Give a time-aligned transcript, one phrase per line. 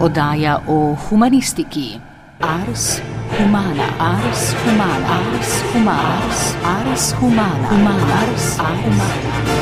[0.00, 2.00] Oddaja o humanistiki.
[2.40, 3.02] Ars
[3.36, 9.60] humana, ars humana, ars humana, ars, ars humana, humana, ars, ars humana.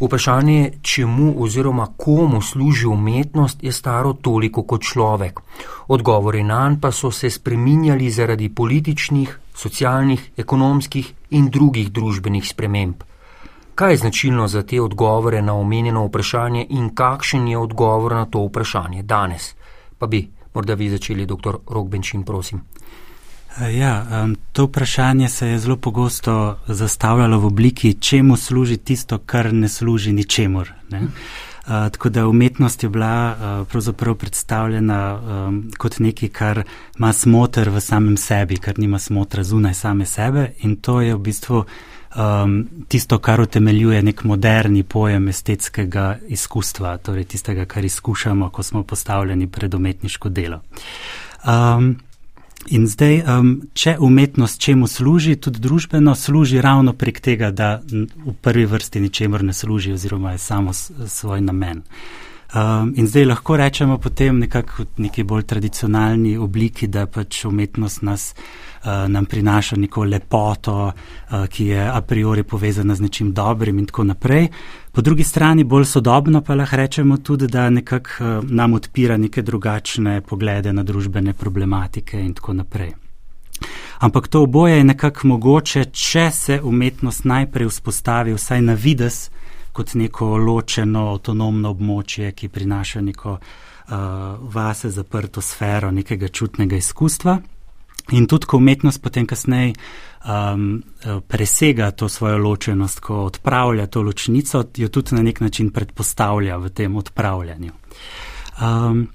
[0.00, 5.40] Vprašanje, čemu oziroma komu služi umetnost, je staro toliko kot človek.
[5.88, 13.02] Odgovori na nj pa so se spreminjali zaradi političnih, socialnih, ekonomskih in drugih družbenih sprememb.
[13.74, 18.46] Kaj je značilno za te odgovore na omenjeno vprašanje in kakšen je odgovor na to
[18.46, 19.54] vprašanje danes?
[19.98, 21.62] Pa bi morda vi začeli, dr.
[21.70, 22.62] Rogbenčin, prosim.
[23.58, 29.52] Ja, um, to vprašanje se je zelo pogosto zastavljalo v obliki, čemu služi tisto, kar
[29.54, 30.72] ne služi ničemur.
[30.90, 31.00] Ne?
[31.68, 36.62] Uh, tako da umetnost je bila uh, pravzaprav predstavljena um, kot nekaj, kar
[36.98, 41.18] ima smotr v samem sebi, kar nima smotra zunaj same sebe in to je v
[41.18, 41.64] bistvu
[42.16, 48.82] um, tisto, kar utemeljuje nek moderni pojem estetskega izkustva, torej tistega, kar izkušamo, ko smo
[48.82, 50.60] postavljeni pred umetniško delo.
[51.44, 51.96] Um,
[52.70, 58.34] In zdaj, um, če umetnost čemu služi, tudi družbeno služi ravno prek tega, da v
[58.42, 61.82] prvi vrsti ničemur ne služi oziroma je samo svoj namen.
[62.54, 68.02] Um, in zdaj lahko rečemo potem nekako v neki bolj tradicionalni obliki, da pač umetnost
[68.02, 68.34] nas,
[69.08, 74.04] nam prinaša neko lepoto, uh, ki je a priori povezana z nečim dobrim in tako
[74.04, 74.48] naprej.
[74.92, 79.42] Po drugi strani, bolj sodobno pa lahko rečemo tudi, da nekako uh, nam odpira neke
[79.42, 82.94] drugačne poglede na družbene problematike in tako naprej.
[83.98, 89.30] Ampak to oboje je nekako mogoče, če se umetnost najprej vzpostavi vsaj na vides
[89.72, 93.94] kot neko ločeno, avtonomno območje, ki prinaša neko uh,
[94.54, 97.38] vase zaprto sfero nekega čutnega izkustva.
[98.12, 99.74] In tudi, ko umetnost potem kasneje
[100.24, 100.82] um,
[101.28, 106.70] presega to svojo ločenost, ko odpravlja to ločnico, jo tudi na nek način predpostavlja v
[106.70, 107.72] tem odpravljanju.
[108.62, 109.08] Um,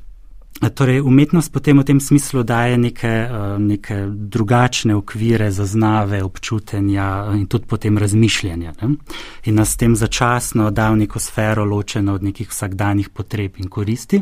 [0.69, 3.27] Torej, umetnost potem v tem smislu daje neke,
[3.59, 8.73] neke drugačne okvire, zaznave, občutenja in tudi potem razmišljanja.
[8.81, 8.95] Ne?
[9.49, 13.67] In nas s tem začasno da v neko sfero ločeno od nekih vsakdanjih potreb in
[13.67, 14.21] koristi.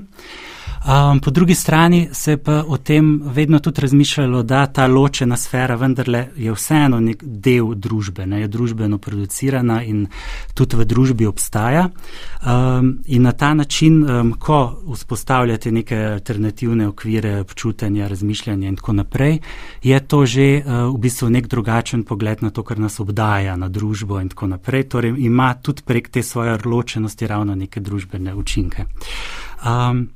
[0.82, 5.76] Um, po drugi strani se pa o tem vedno tudi razmišljalo, da ta ločena sfera
[5.76, 8.40] vendarle je vseeno nek del družbe, ne?
[8.42, 10.08] je družbeno producirana in
[10.54, 11.84] tudi v družbi obstaja.
[11.86, 18.94] Um, in na ta način, um, ko vzpostavljate neke alternativne okvire občutanja, razmišljanja in tako
[18.94, 19.38] naprej,
[19.84, 23.70] je to že uh, v bistvu nek drugačen pogled na to, kar nas obdaja, na
[23.70, 24.90] družbo in tako naprej.
[24.90, 28.86] Torej ima tudi prek te svoje ločenosti ravno neke družbene učinke.
[29.62, 30.10] Um,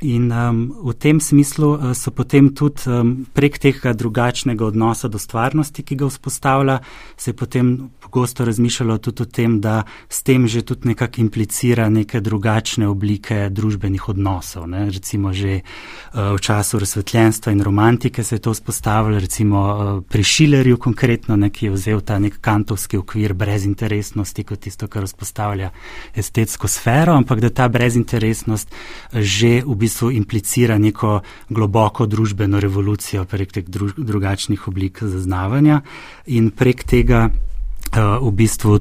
[0.00, 5.18] In um, v tem smislu uh, so potem tudi um, prek tega drugačnega odnosa do
[5.18, 6.76] stvarnosti, ki ga vzpostavlja,
[7.18, 11.88] se je potem pogosto razmišljalo tudi o tem, da s tem že tudi nekako implicira
[11.90, 14.68] neke drugačne oblike družbenih odnosov.
[14.70, 14.86] Ne?
[14.86, 20.22] Recimo že uh, v času razsvetljenstva in romantike se je to vzpostavilo, recimo uh, pri
[20.22, 25.74] Šilerju konkretno, ne, ki je vzel ta nek kantovski okvir brezinteresnosti kot tisto, kar vzpostavlja
[26.14, 28.70] estetsko sfero, ampak da ta brezinteresnost
[29.10, 35.80] že v bistvu bistvu implicira neko globoko družbeno revolucijo prek teh druž, drugačnih oblik zaznavanja
[36.26, 38.78] in prek tega uh, v bistvu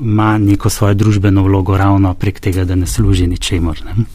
[0.00, 3.82] ima uh, neko svojo družbeno vlogo ravno prek tega, da ne služi ničemor.
[3.86, 4.06] Ne?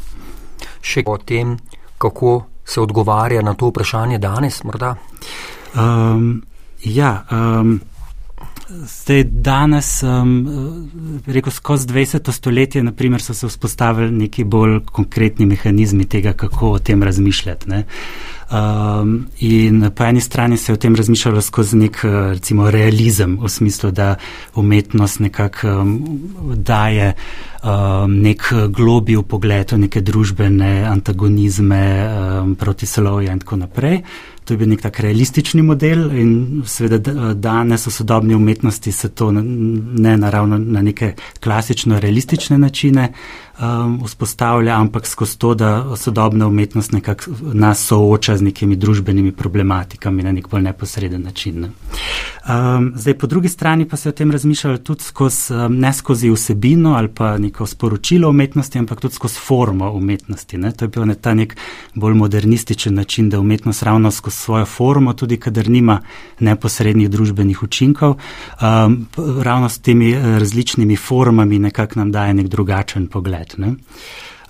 [0.81, 1.57] Še o tem,
[1.97, 4.95] kako se odgovarja na to vprašanje danes, morda?
[5.75, 6.41] Um,
[6.83, 7.23] ja.
[7.31, 7.79] Um,
[8.71, 10.89] Zdaj, danes, um,
[11.27, 12.31] rekel skozi 20.
[12.31, 17.69] stoletje, naprimer, so se vzpostavili neki bolj konkretni mehanizmi tega, kako o tem razmišljati.
[17.69, 17.83] Ne?
[18.51, 21.99] Um, in po eni strani se je o tem razmišljalo skozi nek,
[22.31, 24.15] recimo, realizem, v smislu, da
[24.55, 26.19] umetnost nekako um,
[26.55, 27.13] daje
[27.63, 34.01] um, nek globi v pogledu neke družbene antagonizme, um, protislovja in tako naprej.
[34.51, 36.31] To je bil nek tak realistični model in
[36.67, 43.13] seveda danes v sodobni umetnosti se to ne naravno na neke klasično realistične načine
[43.59, 50.23] um, vzpostavlja, ampak skozi to, da sodobna umetnost nekako nas sooča z nekimi družbenimi problematikami
[50.23, 51.61] na nek bolj neposreden način.
[51.61, 51.69] Ne.
[52.41, 56.29] Um, zdaj, po drugi strani pa se o tem razmišljalo tudi skozi, um, ne skozi
[56.29, 60.57] vsebino ali pa neko sporočilo umetnosti, ampak tudi skozi formo umetnosti.
[60.57, 60.71] Ne.
[60.71, 61.55] To je bil ne ta nek
[61.93, 65.99] bolj modernističen način, da umetnost ravno skozi svojo formo, tudi kadar nima
[66.39, 68.15] neposrednih družbenih učinkov,
[68.61, 69.07] um,
[69.41, 73.40] ravno s temi različnimi formami nekako nam daje nek drugačen pogled.
[73.57, 73.75] Ne.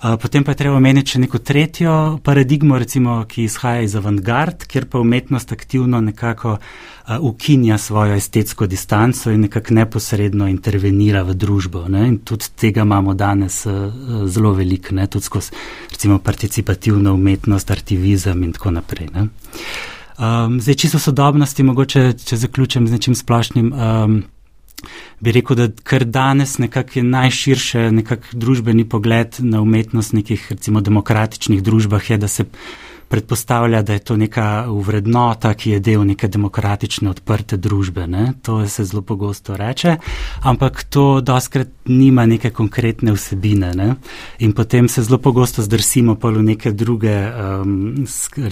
[0.02, 1.92] Potem pa je treba omeniti še neko tretjo
[2.26, 6.56] paradigmo, recimo, ki izhaja iz avantgard, kjer pa umetnost aktivno nekako
[7.22, 11.84] ukinja svojo estetsko distanco in nekako neposredno intervenira v družbo.
[11.86, 12.08] Ne?
[12.08, 13.62] In tudi tega imamo danes
[14.26, 15.06] zelo veliko, ne?
[15.06, 15.54] tudi skozi
[15.94, 19.06] recimo participativno umetnost, artivizem in tako naprej.
[19.14, 19.28] Ne?
[20.18, 23.70] Um, zdaj, čisto sodobnosti, mogoče, če zaključim z nečim splošnim.
[23.72, 24.22] Um,
[25.20, 30.80] bi rekel, da kar danes nekako je najširše nekak družbeni pogled na umetnost nekih recimo
[30.80, 32.44] demokratičnih družbah je, da se
[33.12, 38.06] predpostavlja, da je to neka uvrednota, ki je del neke demokratične odprte družbe.
[38.08, 38.22] Ne?
[38.42, 39.96] To se zelo pogosto reče,
[40.48, 43.74] ampak to doskrat nima neke konkretne vsebine.
[43.76, 43.88] Ne?
[44.38, 48.06] In potem se zelo pogosto zdrsimo pa v neke druge, um,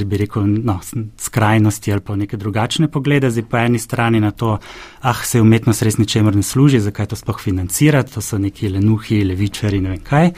[0.04, 0.76] bi rekel, no,
[1.16, 3.30] skrajnosti ali pa neke drugačne poglede.
[3.30, 4.58] Zdaj po eni strani na to,
[5.00, 9.22] ah, se umetnost res ničemer ne služi, zakaj to sploh financirati, to so neki lenuhi,
[9.24, 10.30] levičari, ne vem kaj.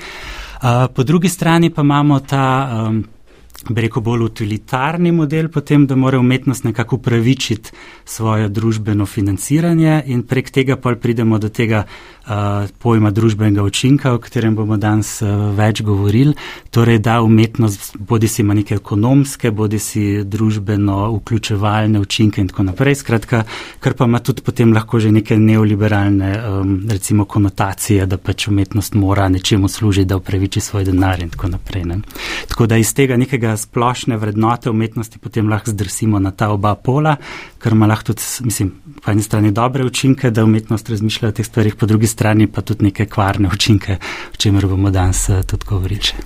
[0.62, 2.46] Uh, po drugi strani pa imamo ta
[2.86, 3.02] um,
[3.70, 7.70] bi rekel, bolj utilitarni model, potem, da mora umetnost nekako upravičiti
[8.04, 11.84] svoje družbeno financiranje in prek tega pol pridemo do tega
[12.78, 15.20] pojma družbenega učinka, o katerem bomo danes
[15.56, 16.34] več govorili.
[16.70, 22.62] Torej, da umetnost bodi si ima neke ekonomske, bodi si družbeno vključevalne učinke in tako
[22.70, 22.94] naprej.
[23.02, 23.42] Skratka,
[23.80, 28.94] kar pa ima tudi potem lahko že neke neoliberalne, um, recimo, konotacije, da pač umetnost
[28.94, 31.84] mora nečemu služiti, da upraviči svoj denar in tako naprej.
[31.84, 32.00] Ne?
[32.48, 37.16] Tako da iz tega nekega splošne vrednote umetnosti potem lahko zdrsimo na ta oba pola,
[37.62, 38.72] ker ima lahko tudi, mislim,
[39.04, 42.62] po eni strani dobre učinke, da umetnost razmišlja o teh stvarih, po drugi strani pa
[42.62, 43.98] tudi neke kvarne učinke,
[44.32, 46.16] o čemer bomo danes eh, tudi govorili.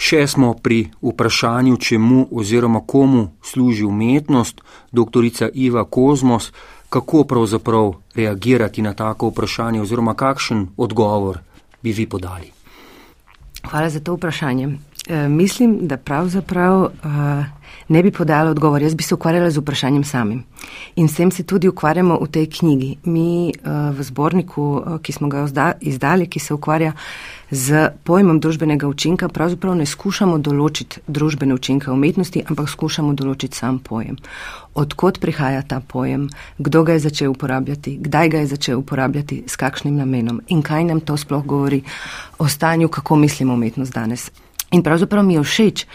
[0.00, 6.52] Še smo pri vprašanju, čemu oziroma komu služi umetnost, doktorica Iva Kozmos,
[6.88, 11.38] kako pravzaprav reagirati na tako vprašanje oziroma kakšen odgovor
[11.82, 12.50] bi vi podali.
[13.68, 14.68] Hvala za to vprašanje.
[15.08, 16.90] E, mislim, da pravzaprav uh,
[17.90, 18.82] ne bi podala odgovor.
[18.82, 20.44] Jaz bi se ukvarjala z vprašanjem samim.
[20.96, 22.96] In s tem se tudi ukvarjamo v tej knjigi.
[23.04, 25.46] Mi uh, v zborniku, uh, ki smo ga
[25.80, 26.92] izdali, ki se ukvarja
[27.50, 33.80] z pojmom družbenega učinka, pravzaprav ne skušamo določiti družbene učinke umetnosti, ampak skušamo določiti sam
[33.82, 34.20] pojem.
[34.78, 36.28] Odkot prihaja ta pojem,
[36.58, 40.86] kdo ga je začel uporabljati, kdaj ga je začel uporabljati, s kakšnim namenom in kaj
[40.86, 41.82] nam to sploh govori
[42.38, 44.30] o stanju, kako mislimo umetnost danes.
[44.70, 45.86] In pravzaprav mi je všeč,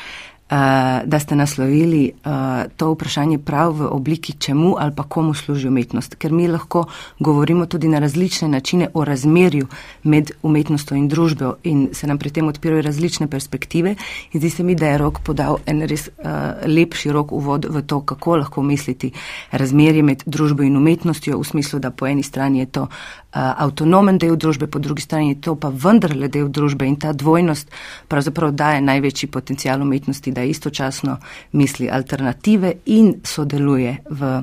[0.50, 2.32] da ste naslovili uh,
[2.78, 6.86] to vprašanje prav v obliki čemu ali pa komu služi umetnost, ker mi lahko
[7.20, 9.68] govorimo tudi na različne načine o razmerju
[10.04, 13.96] med umetnostjo in družbo in se nam pri tem odpirajo različne perspektive.
[14.34, 16.26] In zdi se mi, da je rok podal en res uh,
[16.66, 19.12] lep širok uvod v to, kako lahko misliti
[19.52, 22.88] razmerje med družbo in umetnostjo, v smislu, da po eni strani je to
[23.36, 27.72] avtonomen del družbe, po drugi strani je to pa vendarle del družbe in ta dvojnost
[28.08, 31.18] pravzaprav daje največji potencial umetnosti da istočasno
[31.56, 34.36] misli alternative in sodeluje v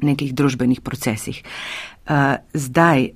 [0.00, 1.42] nekih družbenih procesih.
[2.08, 3.10] Uh, zdaj,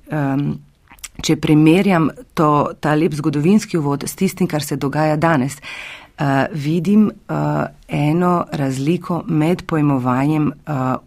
[1.23, 7.07] če primerjam to, ta lep zgodovinski uvod s tistim, kar se dogaja danes, uh, vidim
[7.07, 10.51] uh, eno razliko med pojmovanjem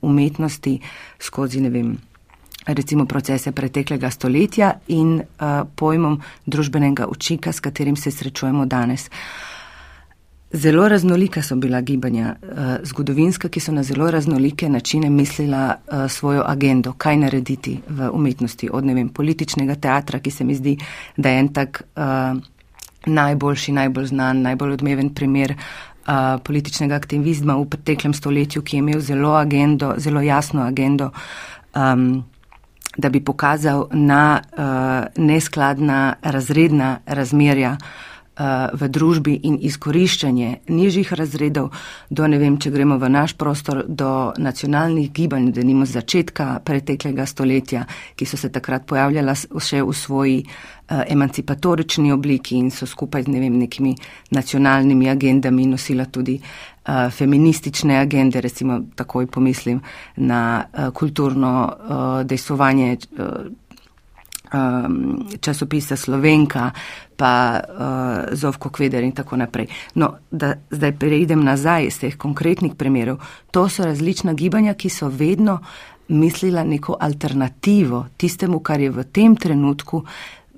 [0.03, 0.79] umetnosti
[1.19, 1.97] skozi, ne vem,
[2.67, 9.06] recimo procese preteklega stoletja in uh, pojmom družbenega učinka, s katerim se srečujemo danes.
[9.06, 9.56] Uh,
[10.52, 16.08] Zelo raznolika so bila gibanja, eh, zgodovinska, ki so na zelo raznolike načine mislila eh,
[16.08, 20.76] svojo agendo, kaj narediti v umetnosti, od ne vem, političnega teatra, ki se mi zdi,
[21.17, 22.38] da je en tak uh,
[23.06, 29.00] najboljši, najbolj znan, najbolj odmeven primer uh, političnega aktivizma v preteklem stoletju, ki je imel
[29.00, 31.10] zelo agendo, zelo jasno agendo,
[31.74, 32.24] um,
[32.96, 37.76] da bi pokazal na uh, neskladna razredna razmerja
[38.36, 41.70] v družbi in izkoriščanje nižjih razredov,
[42.10, 47.26] do ne vem, če gremo v naš prostor, do nacionalnih gibanj, da nimo začetka preteklega
[47.26, 50.43] stoletja, ki so se takrat pojavljala še v svoji
[50.88, 53.94] emancipatorični obliki in so skupaj z ne vem, nekimi
[54.31, 59.81] nacionalnimi agendami nosila tudi uh, feministične agende, recimo takoj pomislim
[60.16, 62.96] na uh, kulturno uh, dejstvovanje.
[64.46, 66.70] Uh, um, časopisa Slovenka,
[67.17, 69.67] pa uh, Zovko Kveder in tako naprej.
[69.94, 73.20] No, da zdaj preidem nazaj iz teh konkretnih primerov.
[73.50, 75.58] To so različna gibanja, ki so vedno
[76.08, 80.05] mislila neko alternativo tistemu, kar je v tem trenutku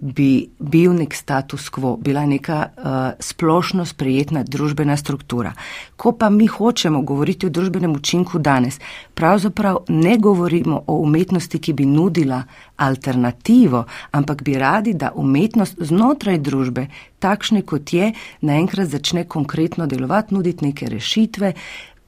[0.00, 5.52] bi bil nek status quo, bila neka uh, splošno sprejetna družbena struktura.
[5.96, 8.80] Ko pa mi hočemo govoriti o družbenem učinku danes,
[9.14, 12.42] pravzaprav ne govorimo o umetnosti, ki bi nudila
[12.76, 16.86] alternativo, ampak bi radi, da umetnost znotraj družbe,
[17.18, 21.52] takšne kot je, naenkrat začne konkretno delovati, nuditi neke rešitve,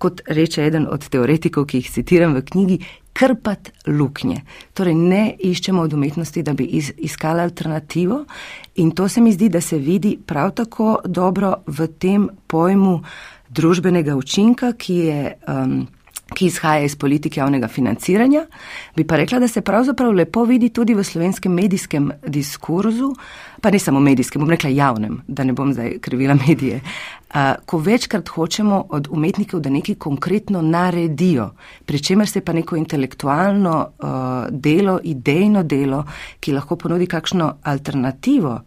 [0.00, 2.78] kot reče eden od teoretikov, ki jih citiram v knjigi,
[3.12, 4.40] krpati luknje.
[4.74, 8.24] Torej, ne iščemo od umetnosti, da bi iz, iskali alternativo,
[8.74, 13.00] in to se mi zdi, da se vidi prav tako dobro v tem pojmu
[13.48, 15.38] družbenega učinka, ki je.
[15.48, 15.88] Um,
[16.34, 18.44] ki izhaja iz politike javnega financiranja,
[18.96, 23.12] bi pa rekla, da se pravzaprav lepo vidi tudi v slovenskem medijskem diskurzu,
[23.60, 26.80] pa ne samo medijskem, bom rekla javnem, da ne bom zdaj krivila medije,
[27.66, 31.50] ko večkrat hočemo od umetnikov, da nekaj konkretno naredijo,
[31.86, 33.76] pri čemer se pa neko intelektualno
[34.50, 36.04] delo, idejno delo,
[36.40, 38.58] ki lahko ponudi kakšno alternativo,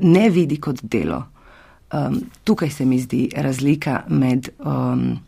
[0.00, 1.22] ne vidi kot delo.
[2.44, 5.18] Tukaj se mi zdi razlika med um,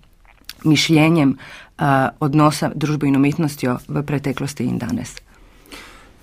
[0.65, 1.87] mišljenjem uh,
[2.21, 5.15] odnosa družbe in umetnostjo v preteklosti in danes.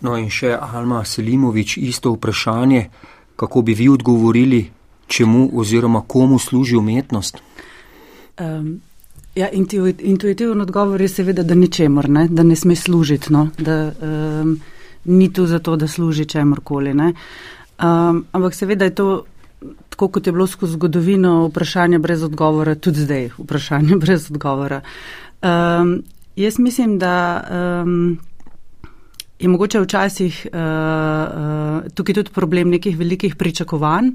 [0.01, 2.89] No in še Alma Selimovič, isto vprašanje,
[3.35, 4.61] kako bi vi odgovorili,
[5.07, 7.41] čemu oziroma komu služi umetnost?
[8.39, 8.81] Um.
[9.35, 12.25] Ja, intuitiven odgovor je seveda, da ničemor, ne?
[12.27, 13.47] da ne sme služiti, no?
[13.57, 14.57] da um,
[15.05, 16.91] ni tu zato, da služi čemorkoli.
[16.91, 19.23] Um, ampak seveda je to
[20.01, 24.81] tako kot je bilo skozi zgodovino vprašanje brez odgovora, tudi zdaj vprašanje brez odgovora.
[25.43, 26.01] Um,
[26.35, 27.43] jaz mislim, da
[27.83, 28.17] um,
[29.39, 34.09] je mogoče včasih uh, uh, tukaj tudi problem nekih velikih pričakovanj,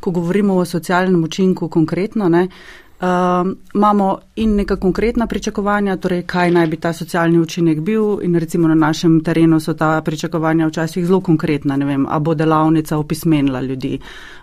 [0.00, 2.28] ko govorimo o socialnem učinku konkretno.
[2.28, 7.80] Ne, uh, Um, imamo in neka konkretna pričakovanja, torej kaj naj bi ta socialni učinek
[7.80, 12.18] bil in recimo na našem terenu so ta pričakovanja včasih zelo konkretna, ne vem, a
[12.18, 13.98] bo delavnica opismenila ljudi,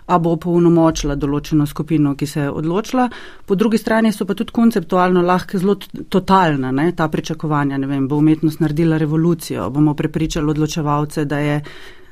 [0.06, 3.08] a bo polnomočila določeno skupino, ki se je odločila.
[3.46, 5.74] Po drugi strani so pa tudi konceptualno lahko zelo
[6.08, 11.62] totalna, ne, ta pričakovanja, ne vem, bo umetnost naredila revolucijo, bomo prepričali odločevalce, da je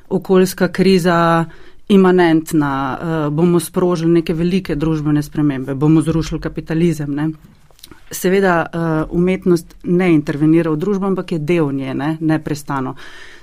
[0.09, 1.45] okoljska kriza
[1.93, 7.15] imanentna, uh, bomo sprožili neke velike družbene spremembe, bomo zrušili kapitalizem.
[7.15, 7.29] Ne?
[8.11, 12.17] Seveda uh, umetnost ne intervenira v družbo, ampak je del nje, ne?
[12.21, 12.97] neprestano.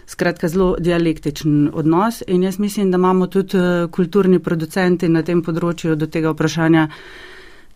[0.10, 5.44] Skratka, zelo dialektičen odnos in jaz mislim, da imamo tudi uh, kulturni producenti na tem
[5.46, 6.88] področju do tega vprašanja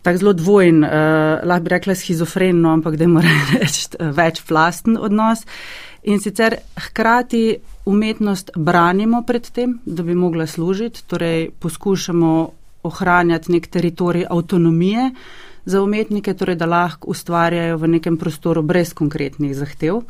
[0.04, 0.90] tako zelo dvojen, uh,
[1.48, 5.46] lahko bi rekla schizofreno, ampak da mora reči večplasten odnos.
[6.04, 7.56] In sicer hkrati
[7.86, 12.50] umetnost branimo pred tem, da bi mogla služiti, torej poskušamo
[12.82, 15.10] ohranjati nek teritorij avtonomije
[15.64, 20.02] za umetnike, torej da lahko ustvarjajo v nekem prostoru brez konkretnih zahtev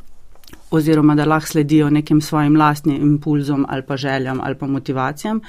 [0.70, 5.40] oziroma da lahko sledijo nekim svojim lastnim impulzom ali pa željam ali pa motivacijam.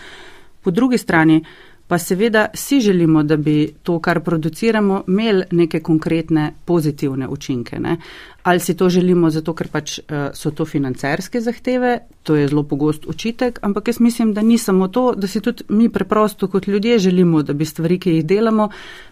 [0.61, 1.43] Po drugi strani
[1.87, 7.79] pa seveda si želimo, da bi to, kar produciramo, imeli neke konkretne pozitivne učinke.
[7.79, 7.97] Ne?
[8.45, 12.61] Ali si to želimo zato, ker pač uh, so to financerske zahteve, to je zelo
[12.63, 16.67] pogost očitek, ampak jaz mislim, da ni samo to, da si tudi mi preprosto kot
[16.67, 18.67] ljudje želimo, da bi stvari, ki jih delamo,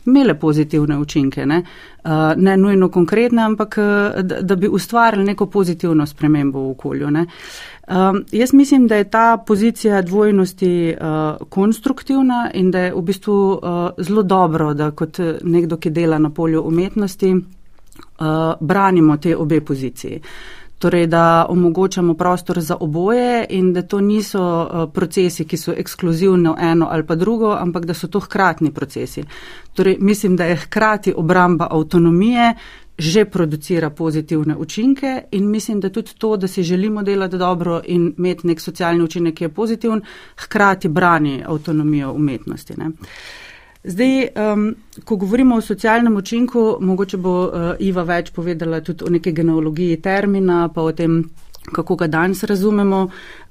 [0.05, 1.45] imele pozitivne učinke.
[1.45, 1.63] Ne,
[2.03, 7.11] uh, ne nujno konkretne, ampak uh, da, da bi ustvarili neko pozitivno spremembo v okolju.
[7.11, 7.25] Ne.
[7.87, 13.33] Um, jaz mislim, da je ta pozicija dvojnosti uh, konstruktivna in da je v bistvu
[13.33, 13.59] uh,
[13.97, 17.33] zelo dobro, da kot nekdo, ki dela na polju umetnosti,
[18.59, 20.21] branimo te obe poziciji.
[20.83, 26.57] Torej, da omogočamo prostor za oboje in da to niso uh, procesi, ki so ekskluzivno
[26.59, 29.23] eno ali pa drugo, ampak da so to hkratni procesi.
[29.73, 32.53] Torej, mislim, da je hkrati obramba avtonomije
[32.97, 38.13] že producira pozitivne učinke in mislim, da tudi to, da si želimo delati dobro in
[38.17, 40.01] imeti nek socialni učinek, ki je pozitiven,
[40.37, 42.73] hkrati brani avtonomijo umetnosti.
[42.77, 42.89] Ne.
[43.83, 49.09] Zdaj, um, ko govorimo o socialnem učinku, mogoče bo uh, Iva več povedala tudi o
[49.11, 51.17] neki genealogiji termina, pa o tem,
[51.75, 53.01] kako ga danes razumemo.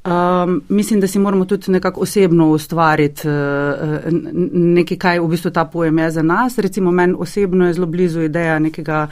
[0.05, 4.09] Um, mislim, da si moramo tudi nekako osebno ustvariti uh,
[4.53, 6.59] nekaj, kaj v bistvu ta pojem je za nas.
[6.59, 9.07] Recimo, meni osebno je zelo blizu ideja nekega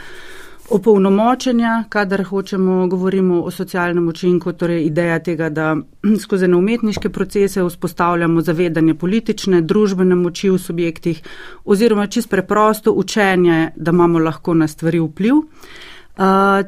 [0.71, 5.75] opolnomočenja, kadar hočemo govorimo o socialnem učinku, torej ideja tega, da
[6.23, 11.21] skozi umetniške procese vzpostavljamo zavedanje politične, družbene moči v subjektih
[11.65, 15.43] oziroma čist preprosto učenje, da imamo lahko na stvari vpliv.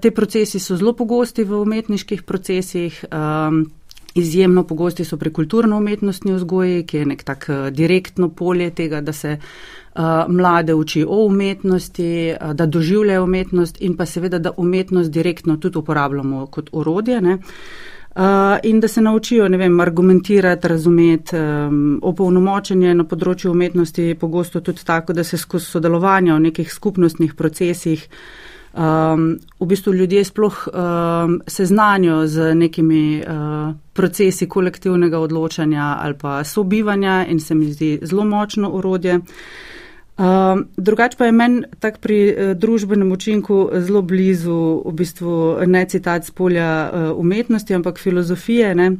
[0.02, 3.06] Te procesi so zelo pogosti v umetniških procesih.
[4.16, 9.40] Izjemno pogosti so pri kulturno-umetnostni vzgoji, ki je nek tak direktno polje tega, da se
[10.28, 15.78] mlade uči o umetnosti, eh, da doživljajo umetnost in pa seveda, da umetnost direktno tudi
[15.78, 17.22] uporabljamo kot orodje.
[17.22, 17.38] Ne.
[18.16, 18.22] Uh,
[18.64, 24.86] in da se naučijo, vem, argumentirati, razumeti, um, opolnomočenje na področju umetnosti je pogosto tudi
[24.86, 28.06] tako, da se skozi sodelovanje v nekih skupnostnih procesih
[28.74, 36.44] um, v bistvu ljudje sploh um, seznanjo z nekimi uh, procesi kolektivnega odločanja ali pa
[36.44, 39.20] sobivanja in se mi zdi zelo močno urodje.
[40.14, 45.86] Um, drugač pa je meni tak pri uh, družbenem učinku zelo blizu, v bistvu ne
[45.90, 48.76] citat z polja uh, umetnosti, ampak filozofije.
[48.78, 48.92] Ne?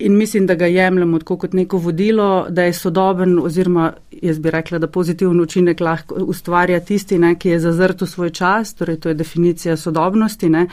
[0.00, 4.50] In mislim, da ga jemljemo tako kot neko vodilo, da je sodoben oziroma jaz bi
[4.50, 8.96] rekla, da pozitiven učinek lahko ustvarja tisti, ne, ki je zazrt v svoj čas, torej
[9.00, 10.48] to je definicija sodobnosti.
[10.48, 10.66] Ne?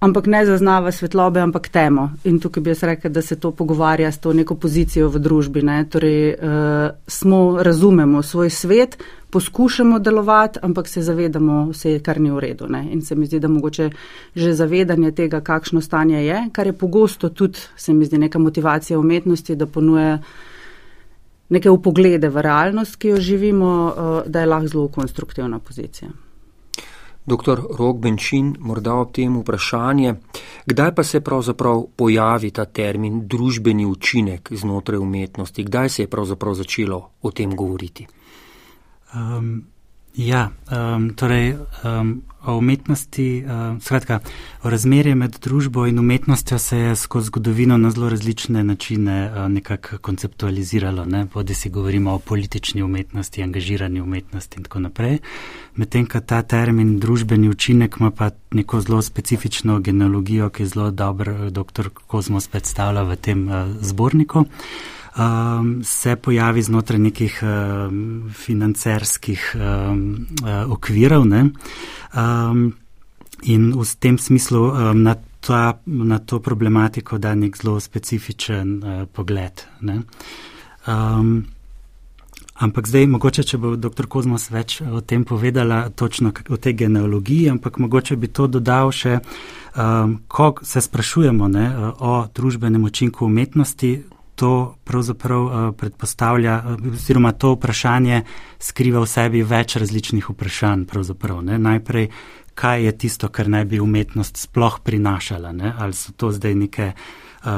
[0.00, 2.10] Ampak ne zaznava svetlobe, ampak temo.
[2.24, 5.62] In tukaj bi jaz rekel, da se to pogovarja s to neko pozicijo v družbi.
[5.62, 5.84] Ne?
[5.90, 8.98] Torej, uh, smo, razumemo svoj svet,
[9.30, 12.68] poskušamo delovati, ampak se zavedamo, vse kar ni v redu.
[12.68, 12.84] Ne?
[12.92, 13.90] In se mi zdi, da mogoče
[14.34, 18.98] že zavedanje tega, kakšno stanje je, kar je pogosto tudi, se mi zdi, neka motivacija
[18.98, 20.18] umetnosti, da ponuje.
[21.48, 26.10] Neke upoglede v realnost, ki jo živimo, uh, da je lahko zelo konstruktivna pozicija.
[27.26, 27.62] Dr.
[27.78, 30.14] Rok Benčin, morda ob tem vprašanje,
[30.66, 36.54] kdaj pa se pravzaprav pojavi ta termin družbeni učinek znotraj umetnosti, kdaj se je pravzaprav
[36.54, 38.06] začelo o tem govoriti?
[39.14, 39.64] Um,
[40.16, 41.52] Ja, um, torej
[41.84, 44.20] um, o umetnosti, um, skratka,
[44.62, 49.48] o razmerju med družbo in umetnostjo se je skozi zgodovino na zelo različne načine uh,
[49.52, 51.04] nekako konceptualiziralo.
[51.04, 51.26] Ne?
[51.34, 55.18] Bodi si govorimo o politični umetnosti, angažirani umetnosti in tako naprej.
[55.76, 60.90] Medtem, ko ta termin družbeni učinek ima pa neko zelo specifično genealogijo, ki je zelo
[60.90, 61.88] dobro dr.
[62.06, 64.38] Kozmos predstavlja v tem uh, zborniku.
[64.38, 64.46] Uh,
[65.18, 71.24] um, se pojavi znotraj nekih um, financerskih um, uh, okvirov.
[71.26, 72.74] Um,
[73.42, 79.04] in v tem smislu um, na, ta, na to problematiko da nek zelo specifičen uh,
[79.12, 79.64] pogled.
[80.86, 81.44] Um,
[82.54, 84.06] ampak zdaj, mogoče, če bo dr.
[84.08, 89.18] Kozmos več o tem povedala, točno o tej genealogiji, ampak mogoče bi to dodal še,
[89.76, 91.66] um, ko se sprašujemo ne,
[92.00, 98.22] o družbenem učinku umetnosti, to pravzaprav uh, predpostavlja, uh, oziroma to vprašanje
[98.58, 100.84] skriva v sebi več različnih vprašanj.
[101.58, 102.10] Najprej,
[102.56, 105.72] kaj je tisto, kar naj bi umetnost sploh prinašala, ne?
[105.78, 107.50] ali so to zdaj neke uh,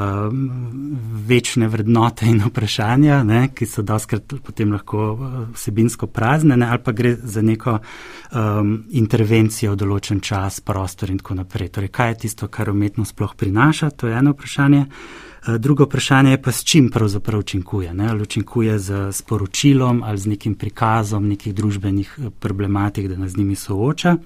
[1.27, 3.41] večne vrednote in vprašanja, ne?
[3.55, 5.13] ki so doskrat potem lahko
[5.55, 6.67] vsebinsko prazne, ne?
[6.67, 11.71] ali pa gre za neko um, intervencijo v določen čas, prostor in tako naprej.
[11.79, 14.83] Torej, kaj je tisto, kar umetnost sploh prinaša, to je eno vprašanje.
[14.83, 17.93] Eh, drugo vprašanje je pa, s čim pravzaprav učinkuje.
[17.93, 18.09] Ne?
[18.09, 23.37] Ali učinkuje z sporočilom ali z nekim prikazom nekih družbenih eh, problematik, da nas z
[23.37, 24.17] njimi sooča,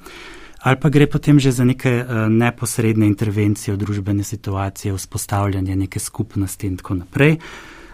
[0.60, 6.00] ali pa gre potem že za neke eh, neposredne intervencije v družbene situacije, vzpostavljanje neke
[6.00, 7.38] skupnosti in tako naprej.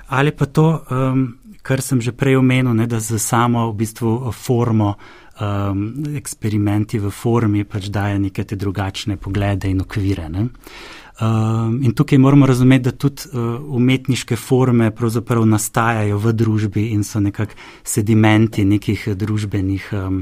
[0.09, 4.31] Ali pa to, um, kar sem že prej omenil, ne, da za samo v bistvu
[4.33, 4.95] formo,
[5.39, 10.29] um, eksperimenti v formi pač daje neke drugačne poglede in okvire.
[10.29, 10.47] Ne.
[11.21, 17.03] Um, in tukaj moramo razumeti, da tudi uh, umetniške forme pravzaprav nastajajo v družbi in
[17.03, 20.21] so nekak sedimenti nekih družbenih um,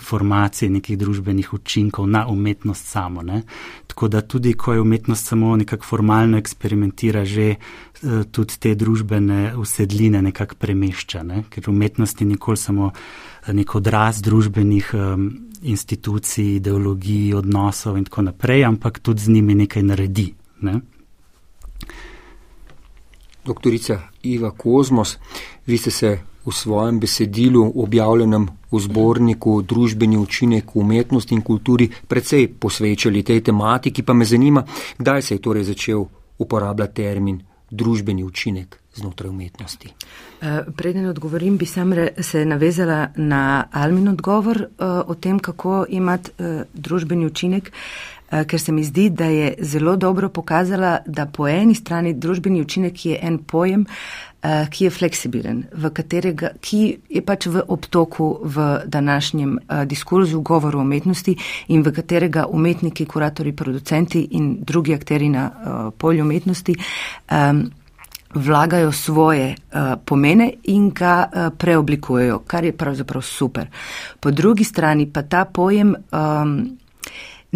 [0.00, 3.22] formacij, nekih družbenih učinkov na umetnost samo.
[3.22, 3.42] Ne?
[3.86, 9.56] Tako da tudi, ko je umetnost samo nekako formalno eksperimentira, že uh, tudi te družbene
[9.58, 11.42] usedline nekako premešča, ne?
[11.50, 12.92] ker umetnost je nikoli samo
[13.52, 15.30] nek odraz družbenih um,
[15.62, 20.34] institucij, ideologij, odnosov in tako naprej, ampak tudi z njimi nekaj naredi.
[20.60, 20.80] Ne?
[23.44, 25.18] Doktorica Iva Kozmos,
[25.66, 32.48] vi ste se v svojem besedilu, objavljenem v zborniku Družbeni učinek umetnosti in kulturi, precej
[32.48, 34.64] posvečali tej tematiki, pa me zanima,
[34.98, 36.04] kdaj se je torej začel
[36.38, 37.42] uporabljati termin
[37.76, 39.88] družbeni učinek znotraj umetnosti.
[40.40, 46.30] Eh, preden odgovorim, bi sam se navezala na Almin odgovor eh, o tem, kako imati
[46.38, 47.72] eh, družbeni učinek,
[48.26, 53.04] ker se mi zdi, da je zelo dobro pokazala, da po eni strani družbeni učinek
[53.06, 53.84] je en pojem,
[54.70, 55.62] ki je fleksibilen,
[55.94, 59.56] katerega, ki je pač v obtoku v današnjem
[59.88, 61.36] diskurzu, govoru umetnosti
[61.68, 65.50] in v katerega umetniki, kuratori, producenti in drugi akteri na
[65.98, 66.76] polju umetnosti
[68.36, 73.68] vlagajo svoje uh, pomene in ga uh, preoblikujejo, kar je pravzaprav super.
[74.20, 76.78] Po drugi strani pa ta pojem um,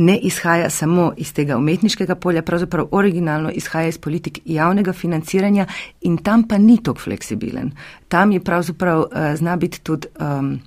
[0.00, 5.66] ne izhaja samo iz tega umetniškega polja, pravzaprav originalno izhaja iz politik javnega financiranja
[6.00, 7.72] in tam pa ni tok fleksibilen.
[8.08, 10.08] Tam je pravzaprav uh, zna biti tudi.
[10.20, 10.60] Um,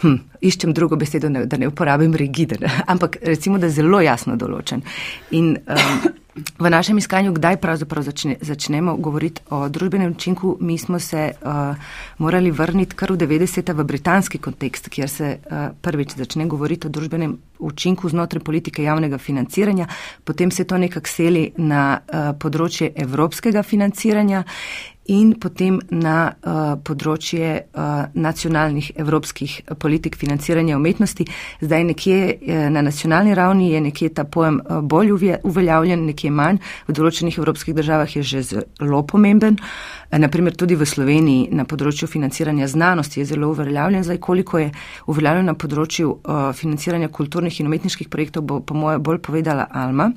[0.00, 4.80] Hm, iščem drugo besedo, da ne uporabim rigiden, ampak recimo, da je zelo jasno določen.
[5.36, 5.98] In um,
[6.34, 11.76] v našem iskanju, kdaj pravzaprav začne, začnemo govoriti o družbenem učinku, mi smo se uh,
[12.18, 13.72] morali vrniti kar v 90.
[13.74, 19.18] v britanski kontekst, kjer se uh, prvič začne govoriti o družbenem učinku znotraj politike javnega
[19.18, 19.86] financiranja,
[20.24, 24.44] potem se to nekako seli na uh, področje evropskega financiranja
[25.10, 31.26] in potem na uh, področje uh, nacionalnih evropskih politik financiranja umetnosti.
[31.60, 35.10] Zdaj nekje uh, na nacionalni ravni je nekje ta pojem uh, bolj
[35.42, 36.60] uveljavljen, nekje manj.
[36.86, 39.58] V določenih evropskih državah je že zelo pomemben.
[40.10, 44.06] Naprimer tudi v Sloveniji na področju financiranja znanosti je zelo uveljavljen.
[44.06, 44.70] Zdaj, koliko je
[45.10, 50.12] uveljavljen na področju uh, financiranja kulturnih in umetniških projektov, bo po moje bolj povedala Alma.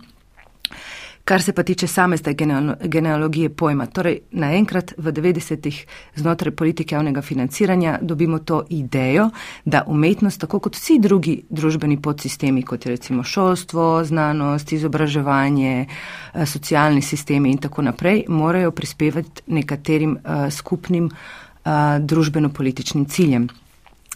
[1.24, 2.36] Kar se pa tiče same zdaj
[2.84, 9.30] genealogije pojma, torej naenkrat v 90-ih znotraj politike javnega financiranja dobimo to idejo,
[9.66, 15.88] da umetnost, tako kot vsi drugi družbeni podsistemi, kot je recimo šolstvo, znanost, izobraževanje,
[16.34, 23.48] eh, socialni sistemi in tako naprej, morajo prispevati nekaterim uh, skupnim uh, družbeno-političnim ciljem.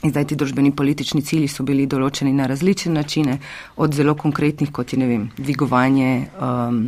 [0.06, 3.40] In zdaj ti družbeni politični cilji so bili določeni na različne načine,
[3.82, 6.84] od zelo konkretnih, kot je, ne vem, dvigovanje um,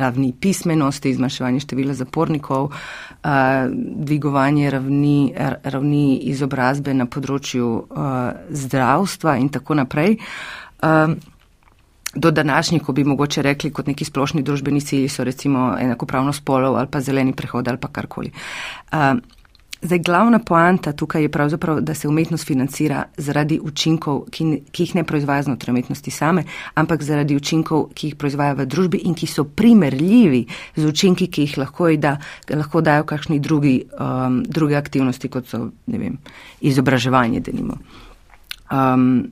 [0.00, 3.68] ravni pismenosti, zmanjševanje števila zapornikov, uh,
[4.08, 5.18] dvigovanje ravni,
[5.62, 8.08] ravni izobrazbe na področju uh,
[8.48, 10.18] zdravstva in tako naprej.
[10.82, 11.20] Um,
[12.14, 16.76] Do današnjih, ko bi mogoče rekli kot neki splošni družbeni cilji, so recimo enakopravno spolov
[16.78, 18.30] ali pa zeleni prehod ali pa karkoli.
[18.94, 19.18] Uh,
[19.84, 24.94] Zdaj, glavna poanta tukaj je pravzaprav, da se umetnost financira zaradi učinkov, ki, ki jih
[24.94, 26.44] ne proizvaja znotraj umetnosti same,
[26.74, 31.44] ampak zaradi učinkov, ki jih proizvaja v družbi in ki so primerljivi z učinki, ki
[31.44, 32.16] jih lahko, da,
[32.48, 36.16] lahko dajo kakšni drugi, um, druge aktivnosti, kot so, ne vem,
[36.64, 37.76] izobraževanje, denimo.
[38.72, 39.26] Um,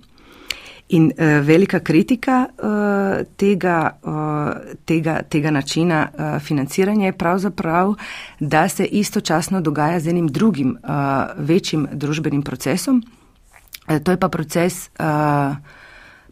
[0.93, 7.95] In uh, velika kritika uh, tega, uh, tega, tega načina uh, financiranja je pravzaprav,
[8.41, 10.91] da se istočasno dogaja z enim drugim uh,
[11.37, 13.03] večjim družbenim procesom.
[13.89, 14.91] Uh, to je pa proces.
[14.99, 15.57] Uh,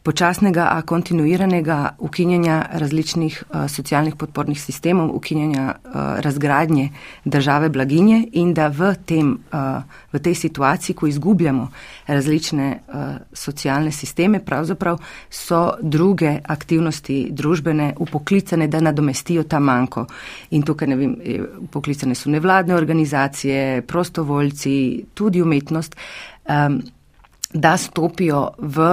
[0.03, 6.89] počasnega, a kontinuiranega ukinjanja različnih uh, socialnih podpornih sistemov, ukinjanja uh, razgradnje
[7.25, 9.83] države blaginje in da v, tem, uh,
[10.13, 11.69] v tej situaciji, ko izgubljamo
[12.07, 12.95] različne uh,
[13.33, 14.99] socialne sisteme, pravzaprav
[15.31, 20.07] so druge aktivnosti družbene upoklicane, da nadomestijo ta manjko.
[20.51, 21.17] In tukaj, ne vem,
[21.59, 25.97] upoklicane so nevladne organizacije, prostovoljci, tudi umetnost.
[26.49, 26.81] Um,
[27.53, 28.85] da stopijo v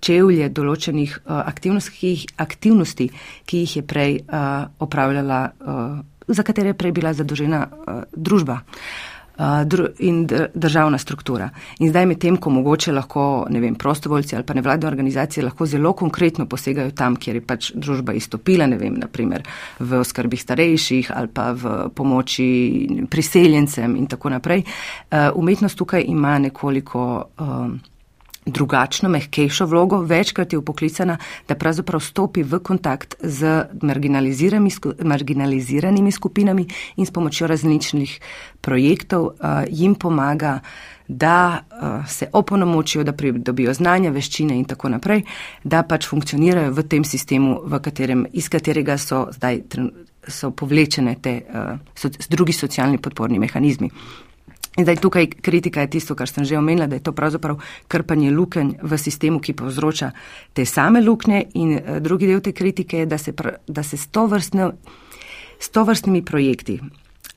[0.00, 3.08] čevlje določenih uh, aktivnosti, aktivnosti,
[3.46, 7.66] ki jih je prej uh, opravljala, uh, za katere je prej bila zadolžena
[8.14, 8.60] družba
[9.64, 11.48] dru in državna struktura.
[11.78, 15.66] In zdaj med tem, ko mogoče lahko, ne vem, prostovoljci ali pa nevladne organizacije lahko
[15.66, 19.42] zelo konkretno posegajo tam, kjer je pač družba izstopila, ne vem, naprimer
[19.80, 24.62] v oskrbi starejših ali pa v pomoči priseljencem in tako naprej.
[25.34, 27.24] Umetnost tukaj ima nekoliko.
[27.38, 27.91] Uh,
[28.46, 33.64] drugačno, mehkejšo vlogo, večkrat je upoklicana, da pravzaprav stopi v kontakt z
[35.02, 38.20] marginaliziranimi skupinami in s pomočjo različnih
[38.60, 39.32] projektov uh,
[39.68, 40.60] jim pomaga,
[41.08, 45.22] da uh, se opolnomočijo, da pridobijo znanja, veščine in tako naprej,
[45.64, 49.60] da pač funkcionirajo v tem sistemu, v katerem, iz katerega so zdaj
[50.28, 53.90] so povlečene te uh, so, drugi socialni podporni mehanizmi.
[54.76, 58.30] In zdaj tukaj kritika je tisto, kar sem že omenila, da je to pravzaprav krpanje
[58.30, 60.10] lukenj v sistemu, ki povzroča
[60.52, 61.44] te same luknje.
[61.54, 63.34] In eh, drugi del te kritike je, da se,
[63.66, 64.08] da se s
[65.70, 66.80] to vrstnimi projekti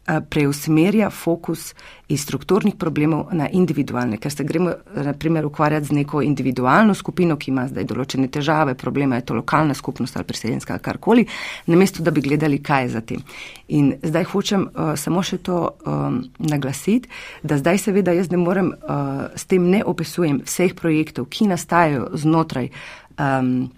[0.06, 1.74] preusmerja fokus
[2.08, 7.38] iz strukturnih problemov na individualne, ker se gremo, na primer, ukvarjati z neko individualno skupino,
[7.38, 11.26] ki ima zdaj določene težave, problema je to lokalna skupnost ali priseljenska ali karkoli,
[11.65, 13.24] namesto da bi gledali, kaj je za tem.
[13.68, 17.10] In zdaj hočem uh, samo še to um, naglasiti,
[17.44, 22.12] da zdaj seveda jaz ne morem, uh, s tem ne opisujem vseh projektov, ki nastajajo
[22.13, 22.70] znotraj
[23.18, 23.72] um,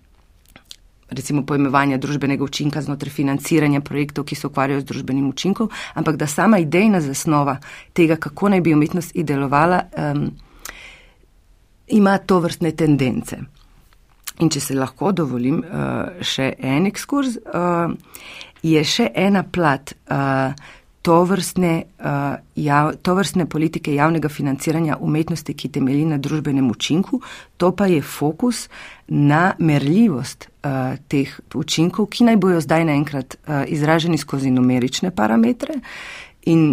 [1.10, 6.28] recimo pojmovanja družbenega učinka znotraj financiranja projektov, ki se ukvarjajo z družbenim učinkom, ampak da
[6.28, 7.58] sama idejna zasnova
[7.94, 10.32] tega, kako naj bi umetnost delovala, um,
[11.88, 13.40] ima to vrstne tendence.
[14.40, 17.94] In če se lahko dovolim uh, še en ekskurs, uh,
[18.64, 19.96] je še ena plat.
[20.12, 20.54] Uh,
[21.08, 27.22] to vrstne, uh, jav, to vrstne politike javnega financiranja umetnosti, ki temelji na družbenem učinku,
[27.58, 28.66] to pa je fokus
[29.08, 35.80] na merljivost uh, teh učinkov, ki naj bojo zdaj naenkrat uh, izraženi skozi numerične parametre
[36.44, 36.68] in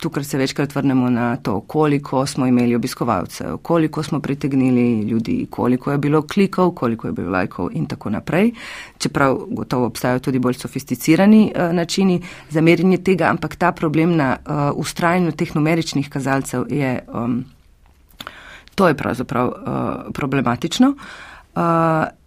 [0.00, 5.92] tukaj se večkrat vrnemo na to, koliko smo imeli obiskovalcev, koliko smo pritegnili ljudi, koliko
[5.92, 8.52] je bilo klikov, koliko je bilo lajkov in tako naprej.
[8.98, 14.36] Čeprav gotovo obstajajo tudi bolj sofisticirani uh, načini za merjenje tega, ampak ta problem na
[14.36, 17.44] uh, ustrajanju teh numeričnih kazalcev je, um,
[18.74, 19.54] to je pravzaprav uh,
[20.12, 20.94] problematično.
[21.54, 21.62] Uh,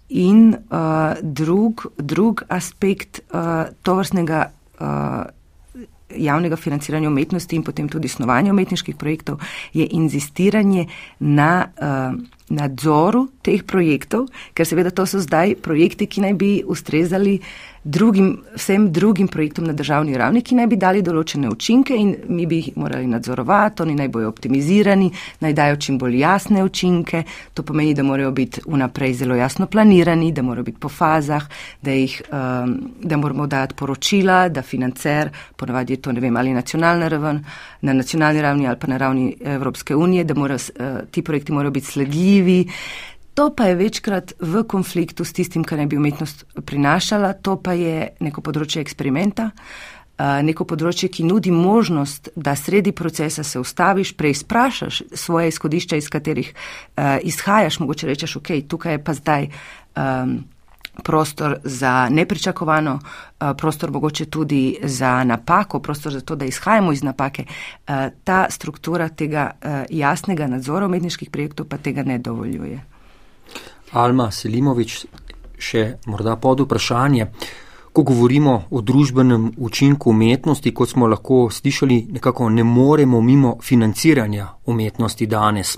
[0.09, 3.39] in uh, drug, drug aspekt uh,
[3.83, 4.87] tovrstnega uh,
[6.17, 9.41] javnega financiranja umetnosti in potem tudi snovanja umetniških projektov
[9.73, 10.87] je inzistiranje
[11.19, 12.15] na uh,
[12.53, 18.43] nadzoru teh projektov, ker seveda to so zdaj projekti, ki naj bi ustrezali uh, drugim,
[18.55, 22.61] vsem drugim projektom na državni ravni, ki naj bi dali določene učinke in mi bi
[22.61, 25.09] jih morali nadzorovati, oni naj bojo optimizirani,
[25.43, 27.23] naj dajo čim bolj jasne učinke.
[27.53, 31.47] To pomeni, da morajo biti vnaprej zelo jasno planirani, da morajo biti po fazah,
[31.81, 36.53] da, jih, um, da moramo dati poročila, da financer, ponavadi je to ne vem ali
[36.53, 37.43] nacionalna raven,
[37.81, 41.71] na nacionalni ravni ali pa na ravni Evropske unije, da morajo, uh, ti projekti morajo
[41.71, 42.63] biti sledljivi.
[43.33, 47.73] To pa je večkrat v konfliktu s tistim, kar naj bi umetnost prinašala, to pa
[47.73, 49.49] je neko področje eksperimenta,
[50.45, 56.53] neko področje, ki nudi možnost, da sredi procesa se ustaviš, preizprašaš svoje izhodišča, iz katerih
[57.25, 60.37] izhajaš, mogoče rečeš, ok, tukaj je pa zdaj um,
[61.01, 62.99] prostor za nepričakovano,
[63.57, 67.45] prostor mogoče tudi za napako, prostor za to, da izhajamo iz napake.
[68.23, 69.51] Ta struktura tega
[69.89, 72.92] jasnega nadzora umetniških projektov pa tega ne dovoljuje.
[73.93, 75.05] Alma Selimovič,
[75.57, 77.27] še morda pod vprašanje.
[77.93, 84.47] Ko govorimo o družbenem učinku umetnosti, kot smo lahko slišali, nekako ne moremo mimo financiranja
[84.65, 85.77] umetnosti danes.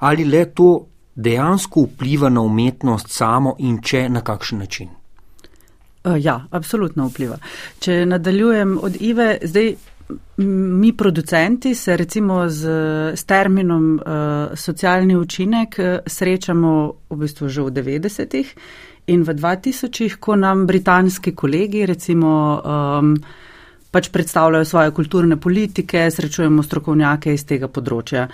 [0.00, 0.70] Ali le to
[1.14, 4.88] dejansko vpliva na umetnost samo in če na kakšen način?
[6.18, 7.36] Ja, absolutno vpliva.
[7.80, 9.74] Če nadaljujem od Ive, zdaj
[10.36, 12.68] mi producenti se recimo z,
[13.16, 18.54] s terminom uh, socialni učinek uh, srečamo v bistvu že v 90-ih
[19.06, 23.16] in v 2000-ih, ko nam britanski kolegi recimo um,
[23.90, 28.28] pač predstavljajo svoje kulturne politike, srečujemo strokovnjake iz tega področja.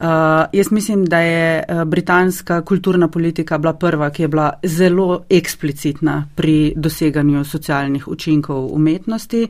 [0.00, 6.16] Uh, jaz mislim, da je britanska kulturna politika bila prva, ki je bila zelo eksplicitna
[6.34, 9.44] pri doseganju socialnih učinkov umetnosti.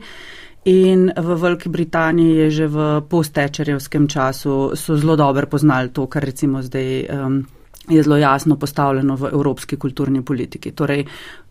[0.65, 6.23] In v Veliki Britaniji je že v postečerjevskem času so zelo dobro poznali to, kar
[6.23, 7.43] recimo zdaj um,
[7.89, 10.71] je zelo jasno postavljeno v evropski kulturni politiki.
[10.71, 11.05] Torej,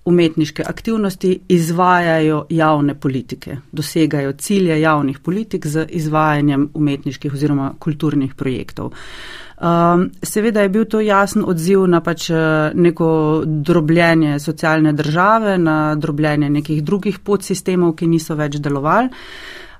[0.04, 8.92] umetniške aktivnosti izvajajo javne politike, dosegajo cilje javnih politik z izvajanjem umetniških oziroma kulturnih projektov.
[9.62, 15.94] Um, seveda je bil to jasen odziv na pač eh, neko drobljenje socialne države, na
[15.94, 19.08] drobljenje nekih drugih podsistemov, ki niso več delovali.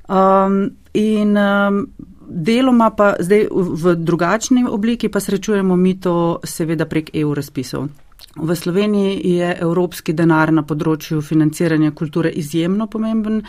[0.09, 1.87] Um, in um,
[2.33, 7.89] deloma pa zdaj v drugačni obliki pa srečujemo mi to seveda prek EU razpisov.
[8.37, 13.43] V Sloveniji je evropski denar na področju financiranja kulture izjemno pomemben.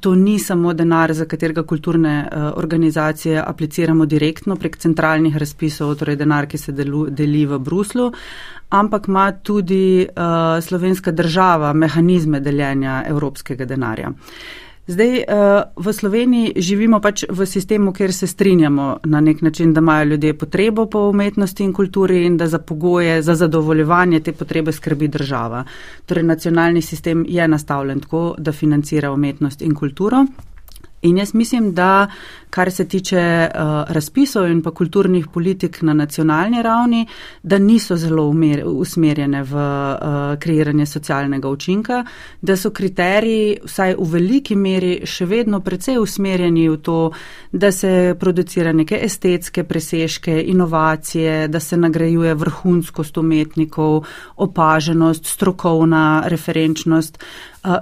[0.00, 2.14] To ni samo denar, za katerega kulturne
[2.56, 8.08] organizacije apliciramo direktno prek centralnih razpisov, torej denar, ki se delu, deli v Bruslu,
[8.70, 10.08] ampak ima tudi
[10.62, 14.10] slovenska država mehanizme deljenja evropskega denarja.
[14.86, 15.24] Zdaj, eh,
[15.76, 20.38] v Sloveniji živimo pač v sistemu, kjer se strinjamo na nek način, da imajo ljudje
[20.38, 25.64] potrebo po umetnosti in kulturi in da za pogoje, za zadovoljevanje te potrebe skrbi država.
[26.06, 30.26] Torej, nacionalni sistem je nastavljen tako, da financira umetnost in kulturo.
[31.02, 32.06] In jaz mislim, da
[32.50, 37.06] kar se tiče uh, razpisov in pa kulturnih politik na nacionalni ravni,
[37.42, 42.04] da niso zelo umer, usmerjene v uh, kreiranje socialnega učinka,
[42.40, 46.98] da so kriteriji vsaj v veliki meri še vedno precej usmerjeni v to,
[47.52, 54.04] da se producira neke estetske presežke, inovacije, da se nagrajuje vrhunskost umetnikov,
[54.36, 57.18] opaženost, strokovna referenčnost.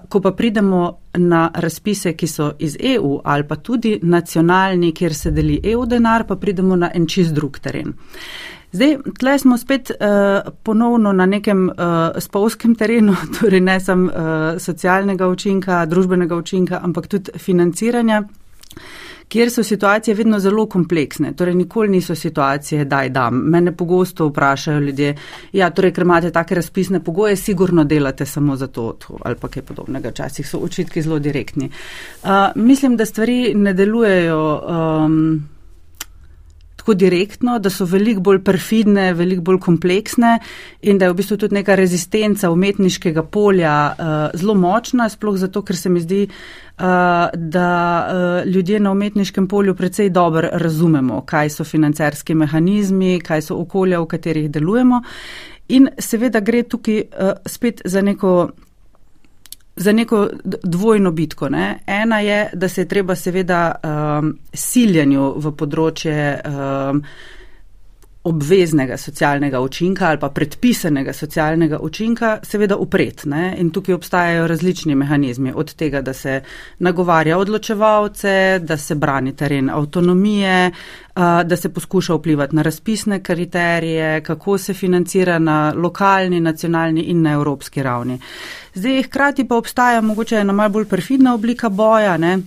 [0.08, 5.30] Ko pa pridemo na razpise, ki so iz EU ali pa tudi nacionalni, kjer se
[5.30, 7.94] deli EU denar, pa pridemo na en čist drug teren.
[8.72, 11.74] Zdaj, tle smo spet uh, ponovno na nekem uh,
[12.18, 18.22] spolskem terenu, torej ne samo uh, socialnega učinka, družbenega učinka, ampak tudi financiranja
[19.30, 21.32] kjer so situacije vedno zelo kompleksne.
[21.36, 23.36] Torej, nikoli niso situacije, daj dam.
[23.50, 25.14] Mene pogosto vprašajo ljudje,
[25.52, 28.90] ja, torej, ker imate take razpisne pogoje, sigurno delate samo za to
[29.22, 30.10] ali pa kaj podobnega.
[30.10, 31.70] Včasih so očitki zelo direktni.
[32.22, 34.42] Uh, mislim, da stvari ne delujejo.
[34.68, 35.48] Um,
[36.80, 40.38] tako direktno, da so veliko bolj perfidne, veliko bolj kompleksne
[40.80, 45.60] in da je v bistvu tudi neka rezistenca umetniškega polja uh, zelo močna, sploh zato,
[45.62, 47.68] ker se mi zdi, uh, da
[48.00, 54.00] uh, ljudje na umetniškem polju precej dobro razumemo, kaj so financerski mehanizmi, kaj so okolja,
[54.00, 55.02] v katerih delujemo.
[55.76, 58.50] In seveda gre tukaj uh, spet za neko
[59.76, 60.28] za neko
[60.62, 61.48] dvojno bitko.
[61.48, 61.78] Ne.
[61.86, 67.02] Ena je, da se je treba seveda um, siljanju v področje um,
[68.24, 73.24] obveznega socialnega učinka ali pa predpisanega socialnega učinka seveda upret.
[73.24, 73.56] Ne?
[73.58, 76.42] In tukaj obstajajo različni mehanizmi od tega, da se
[76.78, 80.70] nagovarja odločevalce, da se brani teren avtonomije,
[81.44, 87.32] da se poskuša vplivati na razpisne kriterije, kako se financira na lokalni, nacionalni in na
[87.32, 88.18] evropski ravni.
[88.74, 92.38] Zdaj, hkrati pa obstaja mogoče ena malo bolj perfidna oblika boja, ne?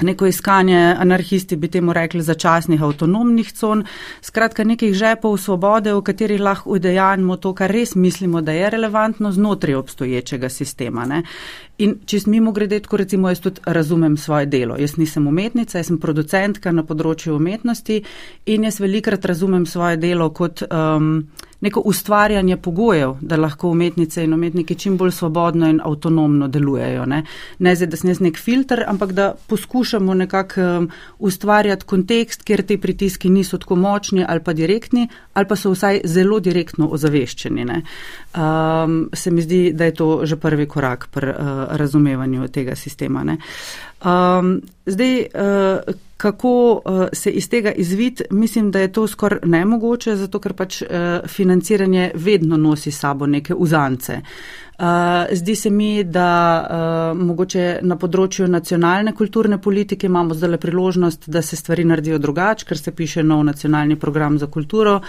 [0.00, 3.84] Neko iskanje, anarhisti bi temu rekli, začasnih avtonomnih con,
[4.20, 9.32] skratka nekih žepov svobode, v katerih lahko udejanjamo to, kar res mislimo, da je relevantno
[9.32, 11.04] znotraj obstoječega sistema.
[11.06, 11.22] Ne.
[11.78, 14.76] In če smemo gredeti, ko recimo jaz tudi razumem svoje delo.
[14.78, 18.02] Jaz nisem umetnica, jaz sem producentka na področju umetnosti
[18.46, 20.62] in jaz velikrat razumem svoje delo kot.
[20.68, 21.24] Um,
[21.62, 27.04] neko ustvarjanje pogojev, da lahko umetnice in umetniki čim bolj svobodno in avtonomno delujejo.
[27.06, 27.22] Ne,
[27.58, 32.64] ne zdaj, da sem jaz nek filter, ampak da poskušamo nekako um, ustvarjati kontekst, kjer
[32.66, 37.62] te pritiski niso tako močni ali pa direktni, ali pa so vsaj zelo direktno ozaveščeni.
[37.62, 43.24] Um, se mi zdi, da je to že prvi korak pri uh, razumevanju tega sistema.
[44.04, 50.14] Um, zdaj, uh, kako uh, se iz tega izvid, mislim, da je to skoraj nemogoče,
[50.16, 50.88] zato ker pač uh,
[51.26, 54.20] financiranje vedno nosi sabo neke uzance.
[54.22, 54.52] Uh,
[55.32, 61.56] zdi se mi, da mogoče na področju nacionalne kulturne politike imamo zdaj priložnost, da se
[61.56, 65.00] stvari naredijo drugače, ker se piše nov nacionalni program za kulturo.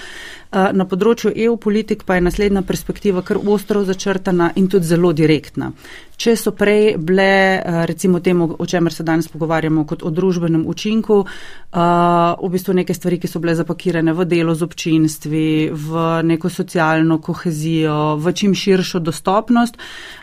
[0.53, 5.71] Na področju EU politik pa je naslednja perspektiva kar ostro začrtana in tudi zelo direktna.
[6.23, 11.02] Če so prej bile, recimo temu, o čemer se danes pogovarjamo, kot o družbenem učinku,
[11.11, 11.27] uh,
[12.39, 17.19] v bistvu neke stvari, ki so bile zapakirane v delo z občinstvi, v neko socialno
[17.21, 19.77] kohezijo, v čim širšo dostopnost,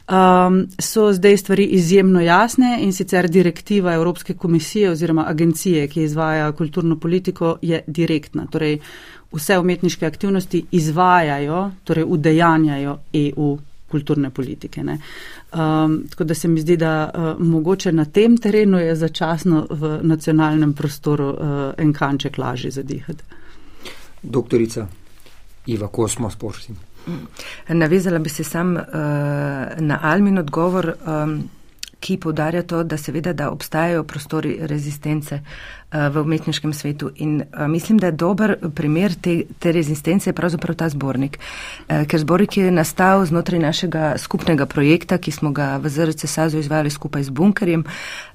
[0.09, 6.53] um, so zdaj stvari izjemno jasne in sicer direktiva Evropske komisije oziroma agencije, ki izvaja
[6.53, 8.47] kulturno politiko, je direktna.
[8.51, 8.79] Torej,
[9.33, 13.59] vse umetniške aktivnosti izvajajo, torej udejanjajo EU
[13.91, 14.81] kulturne politike.
[14.81, 19.99] Um, tako da se mi zdi, da uh, mogoče na tem terenu je začasno v
[20.03, 23.25] nacionalnem prostoru uh, en kanček lažje zadihati.
[24.23, 24.87] Doktorica
[25.67, 26.77] Iva Kosmos, prosim.
[27.69, 28.83] Navezala bi se sam uh,
[29.79, 31.43] na Almin odgovor, um,
[32.01, 37.11] ki podarja to, da seveda, da obstajajo prostori rezistence uh, v umetniškem svetu.
[37.17, 41.39] In uh, mislim, da je dober primer te, te rezistence pravzaprav ta zbornik.
[41.39, 46.59] Uh, ker zbornik je nastal znotraj našega skupnega projekta, ki smo ga v ZRC Sazu
[46.59, 47.85] izvajali skupaj z Bunkerjem.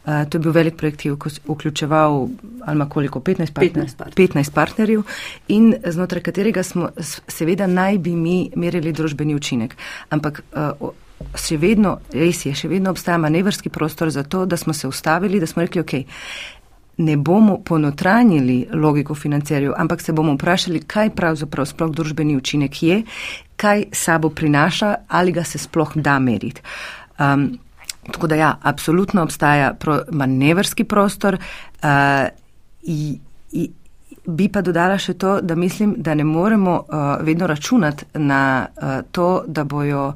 [0.06, 1.16] To je bil velik projekt, ki je
[1.48, 2.28] vključeval
[2.66, 4.28] ali koliko, 15, partner, 15, partner.
[4.28, 5.02] 15 partnerjev
[5.48, 6.90] in znotraj katerega smo
[7.28, 9.76] seveda naj bi mi merili družbeni učinek.
[10.10, 10.44] Ampak
[11.36, 15.40] še vedno, res je, še vedno obstaja manevrski prostor za to, da smo se ustavili,
[15.40, 15.94] da smo rekli, ok,
[16.98, 23.02] ne bomo ponotranjili logiko financerjev, ampak se bomo vprašali, kaj pravzaprav sploh družbeni učinek je,
[23.56, 26.62] kaj sabo prinaša, ali ga se sploh da meriti.
[27.20, 27.58] Um,
[28.12, 31.38] tako da ja, absolutno obstaja pro, manevrski prostor.
[31.84, 32.28] Uh,
[32.84, 33.20] i,
[33.52, 33.72] i,
[34.26, 38.96] Bi pa dodala še to, da mislim, da ne moremo uh, vedno računati na uh,
[39.12, 40.14] to, da bojo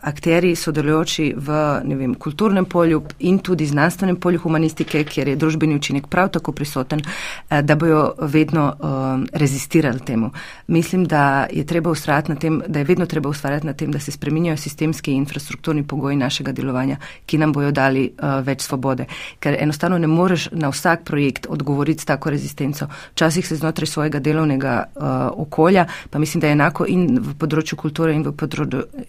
[0.00, 1.48] akteri sodelujoči v
[1.96, 7.00] vem, kulturnem polju in tudi znanstvenem polju humanistike, kjer je družbeni učinek prav tako prisoten,
[7.00, 10.30] uh, da bojo vedno uh, rezistirali temu.
[10.66, 15.12] Mislim, da je tem, da je vedno treba ustvarjati na tem, da se spreminjajo sistemski
[15.12, 19.06] in infrastrukturni pogoji našega delovanja, ki nam bojo dali uh, več svobode.
[19.40, 22.86] Ker enostavno ne moreš na vsak projekt odgovoriti s tako rezistenco.
[23.12, 25.02] Včasih se znotraj svojega delovnega uh,
[25.36, 28.50] okolja, pa mislim, da je enako in v področju kulture in področju.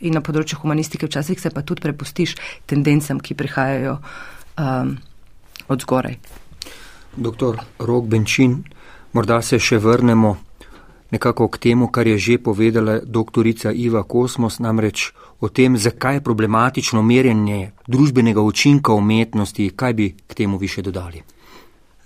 [0.01, 4.95] In na področju humanistike, včasih se pa tudi prepustiš tendencam, ki prihajajo um,
[5.67, 6.17] od zgoraj.
[7.15, 8.63] Doktor Rok Benčin,
[9.13, 10.37] morda se še vrnemo
[11.11, 16.23] nekako k temu, kar je že povedala doktorica Iva Kosmos, namreč o tem, zakaj je
[16.23, 21.23] problematično merjenje družbenega učinka umetnosti, kaj bi k temu više dodali.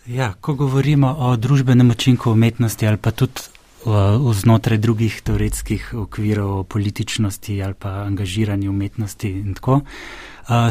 [0.06, 3.42] Ja, ko govorimo o družbenem učinku umetnosti ali pa tudi
[4.34, 9.82] znotraj drugih teoretskih okvirov političnosti ali pa angažiranje umetnosti in tako,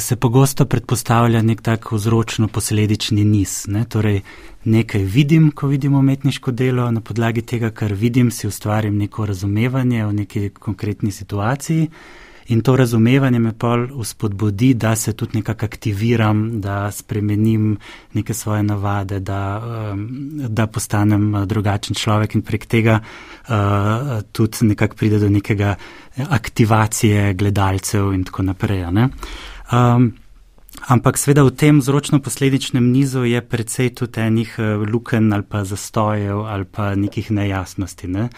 [0.01, 3.65] se pogosto predpostavlja nek tak vzročno-posledični niz.
[3.67, 3.85] Ne?
[3.85, 4.21] Torej,
[4.65, 10.07] nekaj vidim, ko vidim umetniško delo, na podlagi tega, kar vidim, si ustvarim neko razumevanje
[10.07, 11.89] o neki konkretni situaciji.
[12.49, 17.77] In to razumevanje me pol uspodbudi, da se tudi nekako aktiviram, da spremenim
[18.13, 20.09] neke svoje navade, da, um,
[20.49, 25.75] da postanem uh, drugačen človek in prek tega uh, tudi nekako pride do nekega
[26.29, 28.85] aktivacije gledalcev in tako naprej.
[28.85, 30.13] Um,
[30.89, 36.45] ampak sveda v tem vzročno-posledičnem nizu je precej tudi enih uh, luken ali pa zastojev
[36.45, 38.09] ali pa nekih nejasnosti.
[38.09, 38.29] Ne?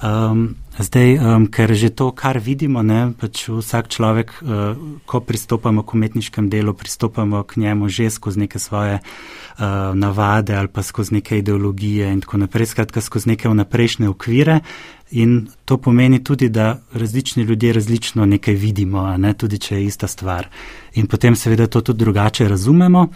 [0.00, 4.72] Um, zdaj, um, ker že to, kar vidimo, ne, pač vsak človek, uh,
[5.04, 10.72] ko pristopamo k umetniškem delu, pristopamo k njemu že skozi neke svoje uh, navade ali
[10.72, 14.64] pa skozi neke ideologije in tako naprej, skratka skozi neke vnaprejšnje okvire.
[15.10, 20.06] In to pomeni tudi, da različni ljudje različno nekaj vidimo, ne, tudi če je ista
[20.06, 20.48] stvar.
[20.94, 23.08] In potem seveda to tudi drugače razumemo.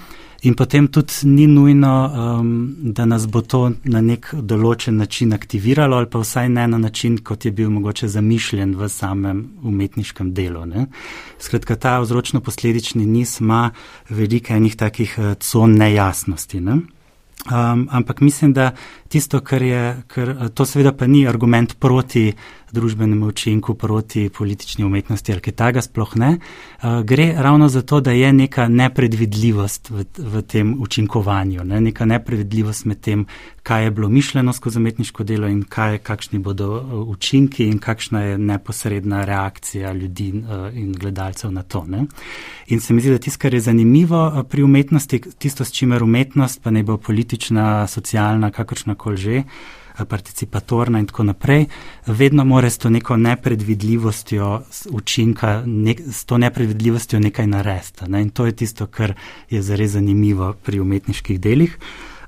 [0.44, 1.92] In potem tudi ni nujno,
[2.40, 6.78] um, da nas bo to na nek določen način aktiviralo, ali pa vsaj ne na
[6.78, 10.66] način, kot je bil mogoče zamišljen v samem umetniškem delu.
[10.68, 10.86] Ne?
[11.40, 13.70] Skratka, ta vzročno-posledični niz ima
[14.10, 16.60] veliko enih takih uh, con nejasnosti.
[16.60, 16.82] Ne?
[17.44, 18.70] Um, ampak mislim, da
[19.08, 22.32] tisto, kar je, kar, to seveda pa ni argument proti
[22.74, 26.30] družbenemu učinku, proti politični umetnosti ali kaj takega, sploh ne.
[26.36, 31.80] Uh, gre ravno za to, da je neka nepredvidljivost v, v tem učinkovanju, ne?
[31.80, 33.26] neka nepredvidljivost med tem,
[33.62, 38.22] kaj je bilo mišljeno skozi umetniško delo in kaj, kakšni bodo uh, učinki in kakšna
[38.22, 41.84] je neposredna reakcija ljudi uh, in gledalcev na to.
[41.88, 42.06] Ne?
[42.66, 46.62] In se mi zdi, da tisto, kar je zanimivo pri umetnosti, tisto, s čimer umetnost,
[46.62, 49.42] pa ne bo politična, socialna, kakršna koli že,
[50.08, 51.66] participatorna in tako naprej,
[52.06, 58.08] vedno mora s to neko nepredvidljivostjo učinka, nek, s to nepredvidljivostjo nekaj narediti.
[58.08, 58.22] Ne?
[58.22, 59.14] In to je tisto, kar
[59.50, 61.78] je zares zanimivo pri umetniških delih.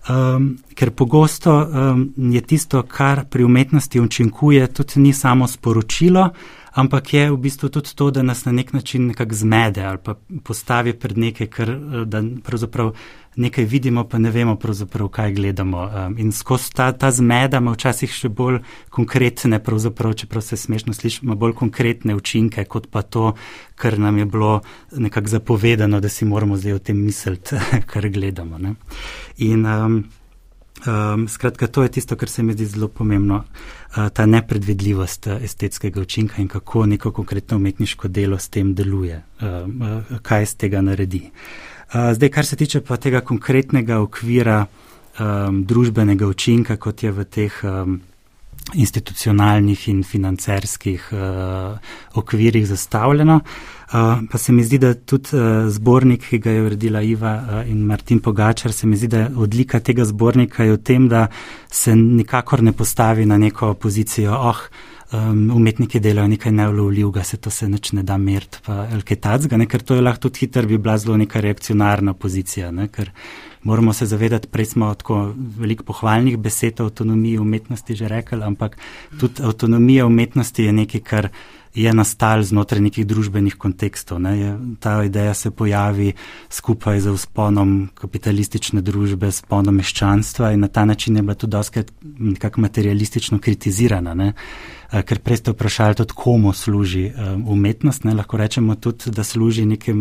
[0.09, 6.29] Um, ker pogosto um, je tisto, kar pri umetnosti učinkuje, tudi ni samo sporočilo,
[6.77, 10.15] ampak je v bistvu tudi to, da nas na nek način nekako zmede ali pa
[10.45, 11.73] postavi pred nekaj, kar
[12.05, 12.93] da pravzaprav
[13.37, 15.83] nekaj vidimo, pa ne vemo pravzaprav, kaj gledamo.
[15.83, 18.61] Um, in skozi ta, ta zmeda ima včasih še bolj
[18.91, 23.35] konkretne, pravzaprav, čeprav se smešno slišimo, bolj konkretne učinke, kot pa to,
[23.77, 24.61] kar nam je bilo
[24.93, 27.61] nekako zapovedano, da si moramo zdaj o tem misliti,
[27.93, 28.59] kar gledamo.
[28.59, 28.75] Ne?
[29.45, 30.01] In um,
[30.87, 35.43] um, skratka, to je tisto, kar se mi zdi zelo pomembno, uh, ta nepredvidljivost uh,
[35.43, 40.57] estetskega učinka in kako neko konkretno umetniško delo s tem deluje, um, uh, kaj iz
[40.57, 41.31] tega naredi.
[41.87, 44.67] Zdaj, kar se tiče pa tega konkretnega okvira
[45.21, 48.01] um, družbenega učinka, kot je v teh um,
[48.75, 51.79] institucionalnih in financerskih uh,
[52.15, 53.93] okvirih zastavljeno, uh,
[54.31, 57.85] pa se mi zdi, da tudi uh, zbornik, ki ga je uredila Iva uh, in
[57.87, 61.27] Martin Pogačar, se mi zdi, da odlika tega zbornika je v tem, da
[61.71, 64.61] se nikakor ne postavi na neko pozicijo, oh,
[65.13, 69.59] um, umetniki delajo nekaj neulovljivega, se to se neč ne da meriti, pa kaj tacga,
[69.67, 73.11] ker to je lahko tudi hiter, bi bila zelo neka reakcionarna pozicija, ne, ker
[73.67, 78.79] moramo se zavedati, prej smo tako veliko pohvalnih besed o avtonomiji umetnosti že rekli, ampak
[79.21, 81.31] tudi avtonomija umetnosti je nekaj, kar
[81.77, 84.21] je nastal znotraj nekih družbenih kontekstov.
[84.25, 84.33] Ne.
[84.39, 86.13] Je, ta ideja se pojavi
[86.49, 91.93] skupaj z vzponom kapitalistične družbe, vzponom meščanstva in na ta način je bila tudi doskrat
[92.03, 94.15] nekako materialistično kritizirana.
[94.15, 94.33] Ne.
[94.93, 98.05] Eh, ker prej ste vprašali tudi, komu služi eh, umetnost.
[98.05, 98.15] Ne?
[98.15, 99.99] Lahko rečemo tudi, da služi nekem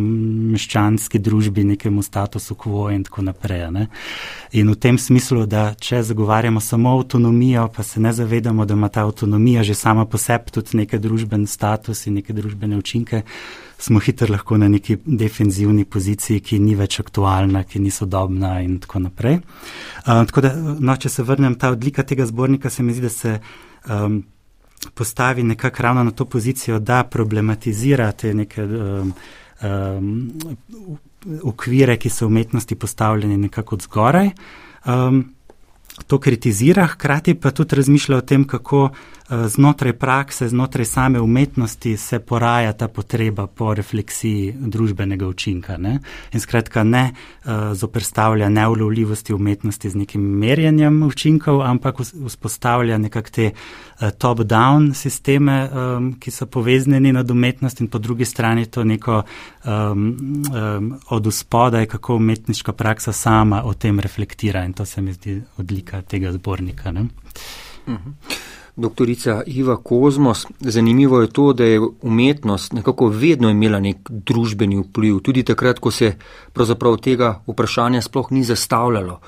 [0.53, 3.65] meščanski družbi, nekemu statusu quo in tako naprej.
[3.71, 3.87] Ne?
[4.53, 8.89] In v tem smislu, da če zagovarjamo samo avtonomijo, pa se ne zavedamo, da ima
[8.89, 13.23] ta avtonomija že sama po sebi tudi neke družbene status in neke družbene učinke,
[13.79, 18.77] smo hitro lahko na neki defenzivni poziciji, ki ni več aktualna, ki ni sodobna in
[18.79, 19.41] tako naprej.
[20.05, 23.09] Uh, tako da, no, če se vrnem ta odlika tega zbornika, se mi zdi, da
[23.09, 23.39] se
[23.89, 24.21] um,
[24.93, 29.13] postavi nekako ravno na to pozicijo, da problematizirate neke um,
[29.63, 30.31] um,
[31.43, 34.29] okvire, ki so v umetnosti postavljeni nekako od zgoraj.
[34.85, 35.34] Um,
[36.07, 38.89] to kritizira, hkrati pa tudi razmišlja o tem, kako
[39.29, 45.77] Eh, znotraj prakse, znotraj same umetnosti se poraja ta potreba po refleksiji družbenega učinka.
[45.77, 45.99] Ne?
[46.33, 53.49] In skratka ne uh, zoprstavlja neulovljivosti umetnosti z nekim merjenjem učinkov, ampak vzpostavlja nekak te
[53.51, 59.23] uh, top-down sisteme, um, ki so poveznjeni nad umetnost in po drugi strani to neko
[59.65, 60.05] um,
[60.53, 65.41] um, od uspodaj, kako umetniška praksa sama o tem reflektira in to se mi zdi
[65.85, 66.91] odlika tega zbornika.
[66.91, 67.07] Ne?
[67.87, 68.09] Mhm.
[68.77, 75.19] Doktorica Iva Kozmos, zanimivo je to, da je umetnost nekako vedno imela nek družbeni vpliv,
[75.19, 76.15] tudi takrat, ko se
[76.53, 79.19] pravzaprav tega vprašanja sploh ni zastavljalo.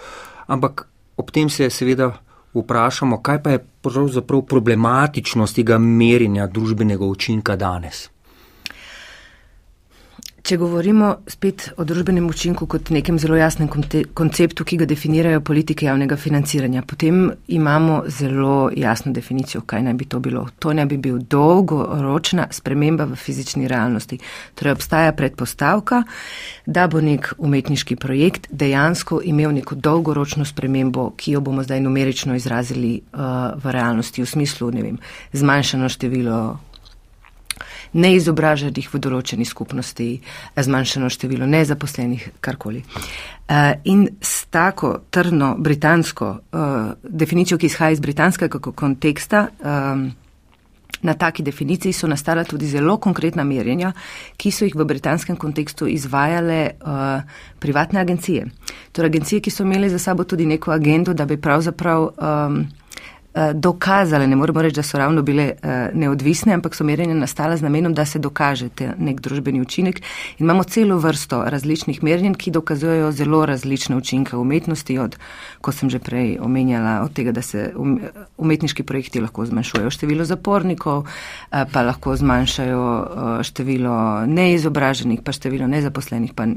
[0.47, 0.87] Ampak
[1.17, 2.11] ob tem se seveda
[2.53, 8.09] vprašamo, kaj pa je pravzaprav problematičnost tega merjenja družbenega učinka danes.
[10.45, 15.87] Če govorimo spet o družbenem učinku kot nekem zelo jasnem konceptu, ki ga definirajo politike
[15.87, 20.45] javnega financiranja, potem imamo zelo jasno definicijo, kaj naj bi to bilo.
[20.63, 24.19] To naj bi bil dolgoročna sprememba v fizični realnosti.
[24.55, 26.03] Torej obstaja predpostavka,
[26.65, 32.37] da bo nek umetniški projekt dejansko imel neko dolgoročno spremembo, ki jo bomo zdaj numerično
[32.37, 36.39] izrazili uh, v realnosti, v smislu, ne vem, zmanjšano število
[37.93, 40.09] neizobraženih v določeni skupnosti,
[40.55, 42.83] zmanjšano število nezaposlenih, karkoli.
[43.47, 49.47] Eh, in s tako trdno britansko uh, definicijo, ki izhaja iz britanskega konteksta,
[51.01, 53.91] na taki definiciji so nastala tudi zelo konkretna merjenja,
[54.37, 57.21] ki so jih v britanskem kontekstu izvajale uh,
[57.59, 58.47] privatne agencije.
[58.91, 62.09] Torej agencije, ki so imeli za sabo tudi neko agendo, da bi pravzaprav.
[62.17, 62.86] Um, Eh,
[63.53, 67.61] dokazale, ne moremo reči, da so ravno bile eh, neodvisne, ampak so merjenja nastala z
[67.61, 70.01] namenom, da se dokaže nek družbeni učinek.
[70.39, 75.17] In imamo celo vrsto različnih merjenj, ki dokazujejo zelo različne učinke umetnosti, od,
[75.61, 77.99] ko sem že prej omenjala, od tega, da se um,
[78.37, 82.83] umetniški projekti lahko zmanjšujejo število zapornikov, eh, pa lahko zmanjšajo
[83.43, 86.47] število neizobraženih, pa število nezaposlenih, pa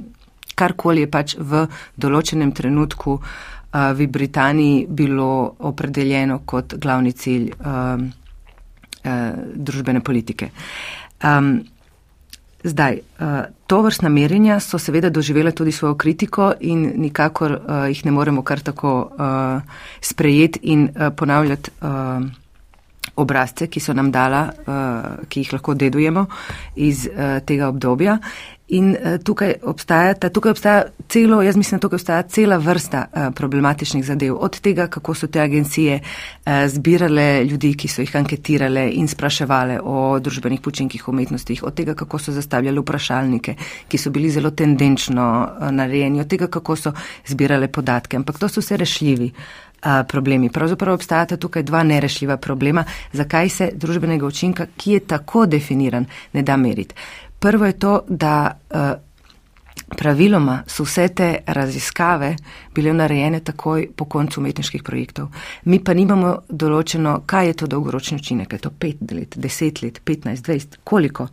[0.55, 1.67] karkoli je pač v
[1.97, 8.13] določenem trenutku uh, v Britaniji bilo opredeljeno kot glavni cilj um,
[9.05, 9.11] uh,
[9.55, 10.51] družbene politike.
[11.23, 11.61] Um,
[12.65, 18.05] zdaj, uh, to vrstna merjenja so seveda doživela tudi svojo kritiko in nikakor uh, jih
[18.05, 19.63] ne moremo kar tako uh,
[20.01, 21.71] sprejeti in uh, ponavljati.
[21.81, 22.31] Uh,
[23.17, 26.27] obrazce, ki so nam dala, uh, ki jih lahko dedujemo
[26.77, 28.19] iz uh, tega obdobja.
[28.71, 33.05] In uh, tukaj obstaja, ta, tukaj obstaja celo, jaz mislim, da tukaj obstaja cela vrsta
[33.07, 34.37] uh, problematičnih zadev.
[34.39, 39.81] Od tega, kako so te agencije uh, zbirale ljudi, ki so jih anketirale in spraševale
[39.83, 43.55] o družbenih počinkih umetnostih, od tega, kako so zastavljali vprašalnike,
[43.89, 45.27] ki so bili zelo tendenčno
[45.71, 46.93] narejeni, od tega, kako so
[47.27, 48.17] zbirale podatke.
[48.17, 49.33] Ampak to so vse rešljivi.
[50.09, 50.51] Problemi.
[50.53, 52.83] Pravzaprav obstajata tukaj dva nerešljiva problema,
[53.17, 56.05] zakaj se družbenega učinka, ki je tako definiran,
[56.37, 56.95] ne da meriti.
[57.41, 59.11] Prvo je to, da uh,
[59.97, 62.37] praviloma so vse te raziskave
[62.75, 65.29] bile narejene takoj po koncu umetniških projektov.
[65.65, 68.53] Mi pa nimamo določeno, kaj je to dolgoročni učinek.
[68.53, 71.27] Je to pet let, deset let, petnajst, dvajset, koliko?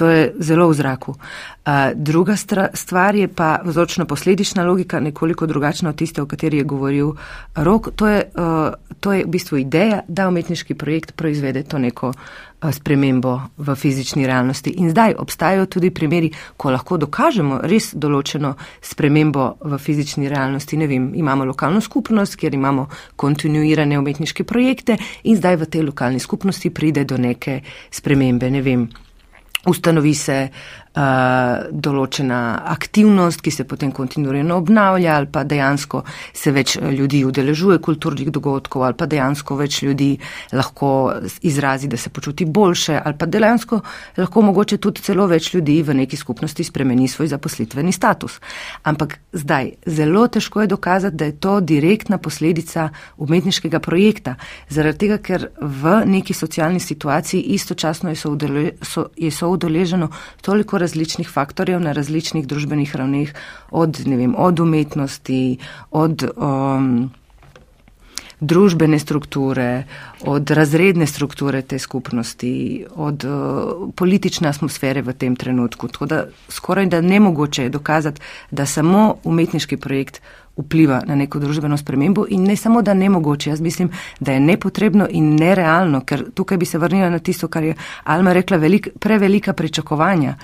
[0.00, 1.14] To je zelo v zraku.
[1.14, 6.64] Uh, druga stvar je pa vzročno posledična logika, nekoliko drugačna od tiste, o kateri je
[6.64, 7.14] govoril
[7.54, 7.92] Rok.
[7.96, 12.12] To je, uh, to je v bistvu ideja, da umetniški projekt proizvede to neko
[12.72, 14.70] spremembo v fizični realnosti.
[14.70, 20.76] In zdaj obstajajo tudi primeri, ko lahko dokažemo res določeno spremembo v fizični realnosti.
[20.76, 26.20] Ne vem, imamo lokalno skupnost, kjer imamo kontinuirane umetniške projekte in zdaj v tej lokalni
[26.20, 28.50] skupnosti pride do neke spremembe.
[28.50, 28.88] Ne vem,
[29.66, 36.02] ustanovi se uh, določena aktivnost, ki se potem kontinuirano obnavlja, ali pa dejansko
[36.34, 40.18] se več ljudi udeležuje kulturnih dogodkov, ali pa dejansko več ljudi
[40.52, 41.12] lahko
[41.46, 43.80] izrazi, da se počuti boljše, ali pa dejansko
[44.18, 48.40] lahko mogoče tudi celo več ljudi v neki skupnosti spremeni svoj zaposlitveni status.
[48.82, 54.34] Ampak zdaj zelo težko je dokazati, da je to direktna posledica umetniškega projekta,
[54.68, 60.10] zaradi tega, ker v neki socialni situaciji istočasno je soudeleženo
[60.42, 63.32] toliko različnih faktorjev na različnih družbenih ravneh,
[63.70, 65.58] od, vem, od umetnosti,
[65.90, 67.10] od um,
[68.40, 69.84] družbene strukture,
[70.24, 75.88] od razredne strukture te skupnosti, od uh, politične atmosfere v tem trenutku.
[75.88, 78.20] Tako da skoraj da nemogoče je dokazati,
[78.50, 80.22] da samo umetniški projekt
[80.60, 83.90] vpliva na neko družbeno spremembo in ne samo, da ne mogoče, jaz mislim,
[84.20, 88.32] da je nepotrebno in nerealno, ker tukaj bi se vrnila na tisto, kar je Alma
[88.32, 90.34] rekla, velik, prevelika pričakovanja,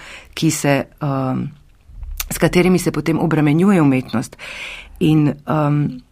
[0.51, 1.49] se, um,
[2.31, 4.37] s katerimi se potem obremenjuje umetnost.
[5.01, 6.03] In um,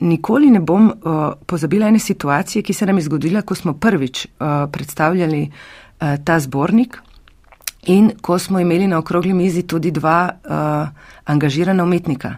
[0.00, 4.26] nikoli ne bom uh, pozabila ene situacije, ki se nam je zgodila, ko smo prvič
[4.26, 6.98] uh, predstavljali uh, ta zbornik.
[7.86, 10.88] In ko smo imeli na okrogli mizi tudi dva uh,
[11.24, 12.36] angažirana umetnika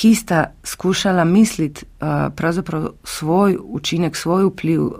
[0.00, 4.94] ki sta skušala misliti uh, pravzaprav svoj učinek, svoj vpliv, uh,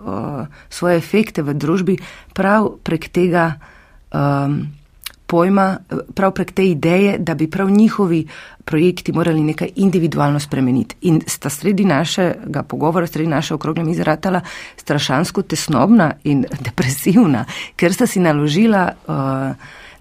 [0.68, 1.96] svoje efekte v družbi
[2.34, 3.54] prav prek tega
[4.12, 4.66] um,
[5.26, 5.78] pojma,
[6.14, 8.26] prav prek te ideje, da bi prav njihovi
[8.64, 10.96] projekti morali nekaj individualno spremeniti.
[11.00, 14.40] In sta sredi našega pogovora, sredi naše okrogle mize ratala
[14.76, 17.46] strašansko tesnobna in depresivna,
[17.76, 19.16] ker sta si naložila uh,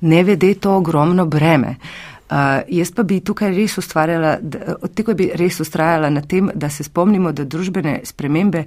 [0.02, 1.76] ne vede to ogromno breme.
[1.80, 2.09] Uh,
[2.68, 4.38] jaz pa bi tukaj res ustvarjala,
[4.82, 8.66] od tega bi res ustrajala na tem, da se spomnimo, da družbene spremembe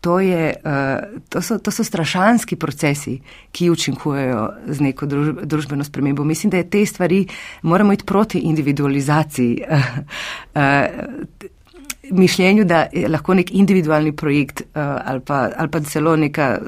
[0.00, 3.18] To, je, uh, to, so, to so strašanski procesi,
[3.52, 6.24] ki učinkujejo z neko druž, družbeno spremembo.
[6.24, 7.26] Mislim, da je te stvari
[7.62, 9.78] moramo iti proti individualizaciji, uh,
[10.54, 10.62] uh,
[12.10, 16.58] mišljenju, da je lahko nek individualni projekt uh, ali, pa, ali pa celo neka,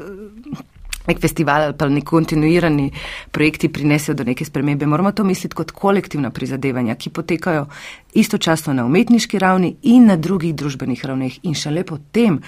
[1.06, 2.90] nek festival ali pa nek kontinuirani
[3.30, 4.86] projekti prinesejo do neke spremembe.
[4.86, 7.66] Moramo to misliti kot kolektivna prizadevanja, ki potekajo
[8.14, 12.40] istočasno na umetniški ravni in na drugih družbenih ravneh in šele potem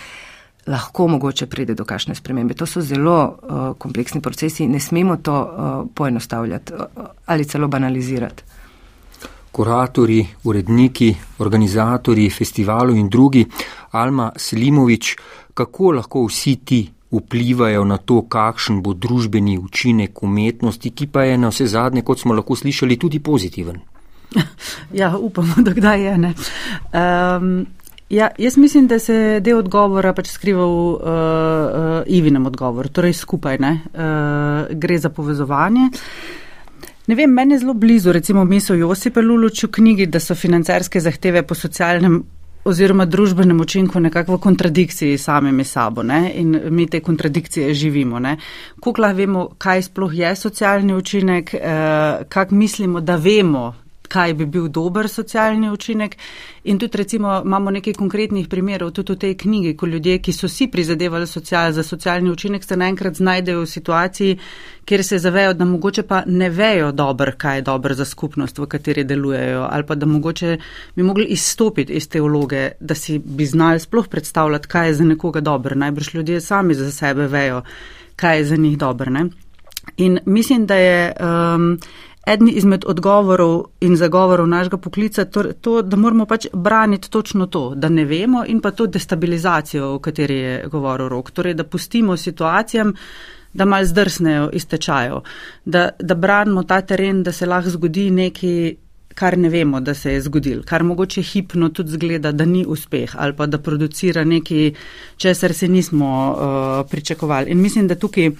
[0.66, 2.54] lahko mogoče pride do kakšne spremembe.
[2.54, 8.42] To so zelo uh, kompleksni procesi, ne smemo to uh, poenostavljati uh, ali celo banalizirati.
[9.54, 13.44] Kuratori, uredniki, organizatori festivalov in drugi,
[13.90, 15.16] Alma Selimovič,
[15.54, 16.80] kako lahko vsi ti
[17.18, 22.20] vplivajo na to, kakšen bo družbeni učinek umetnosti, ki pa je na vse zadnje, kot
[22.20, 23.80] smo lahko slišali, tudi pozitiven.
[24.92, 26.34] Ja, upamo, da kdaj je.
[26.92, 27.66] Um,
[28.10, 33.16] Ja, jaz mislim, da se del odgovora pač skriva v uh, uh, Ivinem odgovoru, torej
[33.16, 35.88] skupaj ne, uh, gre za povezovanje.
[37.06, 41.00] Ne vem, meni je zelo blizu, recimo misel Josipa Luluč v knjigi, da so financerske
[41.00, 42.20] zahteve po socialnem
[42.64, 46.32] oziroma družbenem učinku nekako v kontradikciji samimi sabo ne?
[46.34, 48.20] in mi te kontradikcije živimo.
[48.80, 53.74] Kukla vemo, kaj sploh je socialni učinek, uh, kak mislimo, da vemo,
[54.08, 56.16] kaj bi bil dober socialni učinek.
[56.64, 60.48] In tudi recimo imamo nekaj konkretnih primerov tudi v tej knjigi, ko ljudje, ki so
[60.48, 64.38] si prizadevali social, za socialni učinek, se naenkrat znajdejo v situaciji,
[64.84, 68.66] kjer se zavejo, da mogoče pa ne vejo dobro, kaj je dobro za skupnost, v
[68.66, 70.58] kateri delujejo, ali pa da mogoče
[70.96, 75.04] bi mogli izstopiti iz te vloge, da si bi znali sploh predstavljati, kaj je za
[75.04, 75.74] nekoga dobro.
[75.74, 77.62] Najbrž ljudje sami za sebe vejo,
[78.16, 79.10] kaj je za njih dobro.
[79.96, 81.12] In mislim, da je.
[81.20, 81.78] Um,
[82.26, 87.74] eden izmed odgovorov in zagovorov našega poklica to, to, da moramo pač braniti točno to,
[87.74, 91.30] da ne vemo in pa to destabilizacijo, o kateri je govoril rok.
[91.30, 92.94] Torej, da pustimo situacijam,
[93.52, 95.20] da mal zdrsnejo iz tečajev,
[95.64, 98.76] da, da branimo ta teren, da se lahko zgodi neki
[99.14, 103.14] kar ne vemo, da se je zgodil, kar mogoče hipno tudi zgleda, da ni uspeh
[103.18, 104.72] ali pa da producira nekaj,
[105.16, 107.50] česar se nismo uh, pričakovali.
[107.50, 108.30] In mislim, da tukaj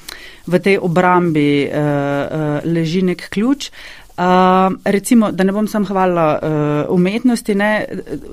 [0.47, 3.71] v tej obrambi uh, uh, leži nek ključ.
[4.17, 7.87] Uh, recimo, da ne bom sam hvala uh, umetnosti, ne,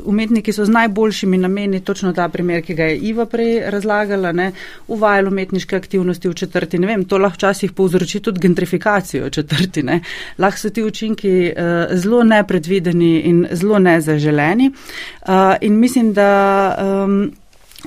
[0.06, 4.52] umetniki so z najboljšimi nameni, točno ta primer, ki ga je Iva prej razlagala, ne,
[4.88, 10.00] uvajali umetniške aktivnosti v četrti, ne vem, to lahko včasih povzroči tudi gentrifikacijo četrti, ne,
[10.38, 14.70] lahko so ti učinki uh, zelo nepredvideni in zelo nezaželeni.
[14.70, 16.30] Uh, in mislim, da
[16.78, 17.32] um,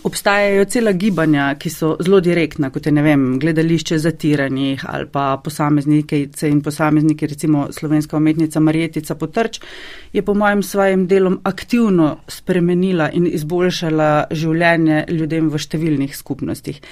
[0.02, 5.36] Obstajajo cela gibanja, ki so zelo direktna, kot je ne vem, gledališče zatiranih ali pa
[5.44, 6.18] posameznike
[6.50, 9.60] in posamezniki, recimo slovenska umetnica Marjetica Potrč,
[10.12, 16.82] je po mojem svojem delom aktivno spremenila in izboljšala življenje ljudem v številnih skupnostih.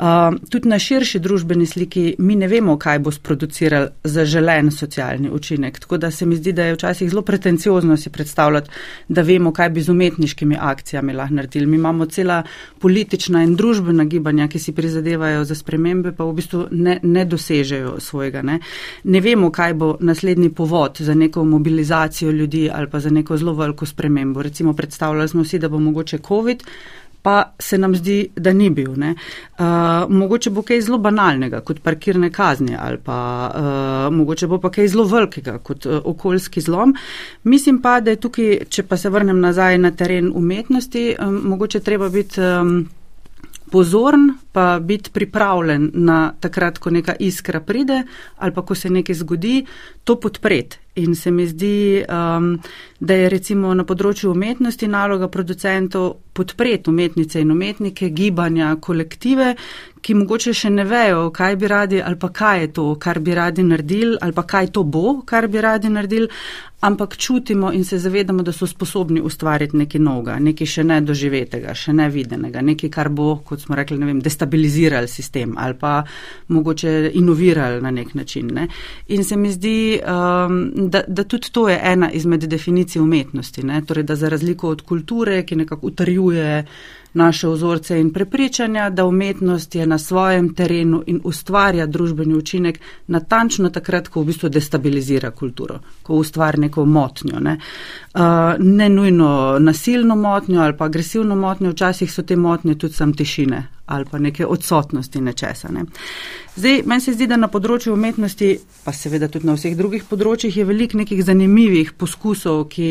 [0.00, 0.06] Uh,
[0.48, 5.78] tudi na širši družbeni sliki mi ne vemo, kaj bo sproduciral zaželen socialni učinek.
[5.78, 8.70] Tako da se mi zdi, da je včasih zelo pretenciozno si predstavljati,
[9.08, 11.66] da vemo, kaj bi z umetniškimi akcijami lahko naredili.
[11.66, 12.42] Mi imamo cela
[12.78, 17.98] politična in družbena gibanja, ki si prizadevajo za spremembe, pa v bistvu ne, ne dosežejo
[18.00, 18.42] svojega.
[18.42, 18.58] Ne.
[19.04, 23.52] ne vemo, kaj bo naslednji povod za neko mobilizacijo ljudi ali pa za neko zelo
[23.52, 24.42] veliko spremembo.
[24.42, 26.64] Recimo predstavljali smo si, da bo mogoče COVID
[27.22, 28.90] pa se nam zdi, da ni bil.
[28.90, 29.66] Uh,
[30.08, 33.18] mogoče bo kaj zelo banalnega, kot parkirne kazni, ali pa
[33.54, 36.94] uh, mogoče bo pa kaj zelo velikega, kot uh, okoljski zlom.
[37.44, 41.80] Mislim pa, da je tukaj, če pa se vrnem nazaj na teren umetnosti, um, mogoče
[41.80, 42.40] treba biti.
[42.40, 42.88] Um,
[43.70, 48.02] Pozorn, pa biti pripravljen na takrat, ko neka iskra pride
[48.36, 49.64] ali pa ko se nekaj zgodi,
[50.04, 50.78] to podpreti.
[50.94, 52.58] In se mi zdi, um,
[53.00, 59.54] da je recimo na področju umetnosti naloga producentov podpreti umetnice in umetnike, gibanja, kolektive,
[60.00, 63.34] ki mogoče še ne vejo, kaj bi radi ali pa kaj je to, kar bi
[63.34, 66.28] radi naredili ali pa kaj to bo, kar bi radi naredili,
[66.80, 71.92] ampak čutimo in se zavedamo, da so sposobni ustvariti nekaj novega, nekaj še nedoživetega, še
[71.92, 75.98] nevidenega, nekaj, kar bo, kot smo rekli, ne vem, destabilizirali sistem ali pa
[76.48, 78.48] mogoče inovirali na nek način.
[78.56, 78.68] Ne.
[79.08, 83.82] In se mi zdi, um, da, da tudi to je ena izmed definicij umetnosti, ne?
[83.86, 86.64] torej da za razliko od kulture, ki nekako utrjuje
[87.12, 93.70] naše vzorce in prepričanja, da umetnost je na svojem terenu in ustvarja družbeni učinek natančno
[93.70, 97.40] takrat, ko v bistvu destabilizira kulturo, ko ustvari neko motnjo.
[97.40, 97.58] Ne,
[98.14, 98.20] uh,
[98.58, 103.66] ne nujno nasilno motnjo ali pa agresivno motnjo, včasih so te motnje tudi sam tišine
[103.90, 105.68] ali pa neke odsotnosti nečesa.
[105.68, 105.84] Ne.
[106.56, 108.52] Zdaj, meni se zdi, da na področju umetnosti,
[108.84, 112.90] pa seveda tudi na vseh drugih področjih, je veliko nekih zanimivih poskusov, ki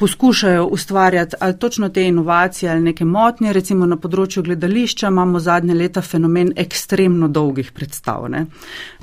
[0.00, 3.52] poskušajo ustvarjati ali točno te inovacije ali neke motnje.
[3.52, 8.24] Recimo na področju gledališča imamo zadnje leta fenomen ekstremno dolgih predstav.
[8.32, 8.46] Ne?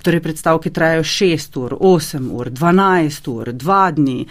[0.01, 4.25] Torej predstav, ki trajajo 6 ur, 8 ur, 12 ur, 2 dni.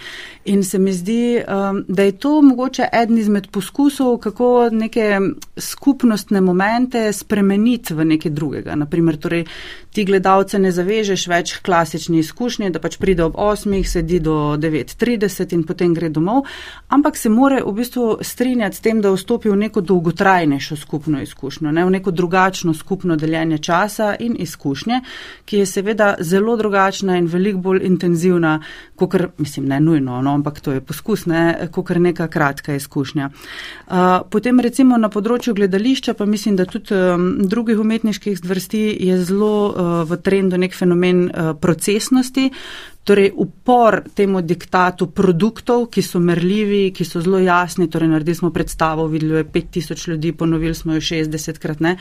[0.51, 5.19] In se mi zdi, um, da je to mogoče eden izmed poskusov, kako neke
[5.57, 8.75] skupnostne momente spremeniti v nekaj drugega.
[8.75, 9.45] Naprimer, torej,
[9.91, 15.55] ti gledalce ne zavežeš več klasični izkušnji, da pač pride ob 8, sedi do 9.30
[15.55, 16.45] in potem gre domov,
[16.87, 21.71] ampak se more v bistvu strinjati s tem, da vstopi v neko dolgotrajnejšo skupno izkušnjo,
[21.71, 25.01] ne, v neko drugačno skupno deljenje časa in izkušnje,
[25.45, 28.59] ki je seveda zelo drugačna in veliko bolj intenzivna,
[28.95, 33.29] kot mislim, ne nujno, no, ampak to je poskus, ne, kot neka kratka izkušnja.
[33.87, 33.93] Uh,
[34.29, 39.53] potem recimo na področju gledališča, pa mislim, da tudi um, drugih umetniških zvrsti je zelo
[39.67, 42.49] uh, v trendu nek fenomen uh, procesnosti.
[43.07, 48.49] Torej, upor temu diktatu produktov, ki so merljivi, ki so zelo jasni, torej naredili smo
[48.51, 51.93] predstavo, videli je 5000 ljudi, ponovili smo jo 60 krat ne.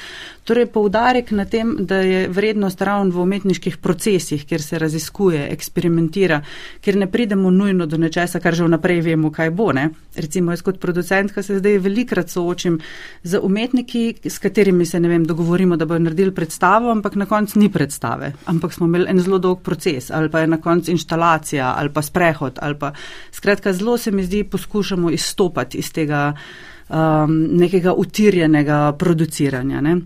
[0.44, 6.40] Torej, poudarek na tem, da je vrednost ravno v umetniških procesih, kjer se raziskuje, eksperimentira,
[6.80, 9.70] kjer ne pridemo nujno do nečesa, kar že vnaprej vemo, kaj bo.
[9.72, 9.92] Ne.
[10.16, 12.80] Recimo, jaz kot producentka se zdaj velikrat soočim
[13.22, 17.62] z umetniki, s katerimi se, ne vem, dogovorimo, da bodo naredili predstavo, ampak na koncu
[17.62, 21.74] ni predstave, ampak smo imeli en zelo dolg proces ali pa je na koncu inštalacija
[21.76, 22.59] ali pa sprehod.
[22.62, 22.92] Ali pa,
[23.32, 26.32] skratka, zelo se mi zdi, poskušamo izstopati iz tega
[26.88, 29.80] um, nekega utirjenega produciranja.
[29.80, 29.97] Ne.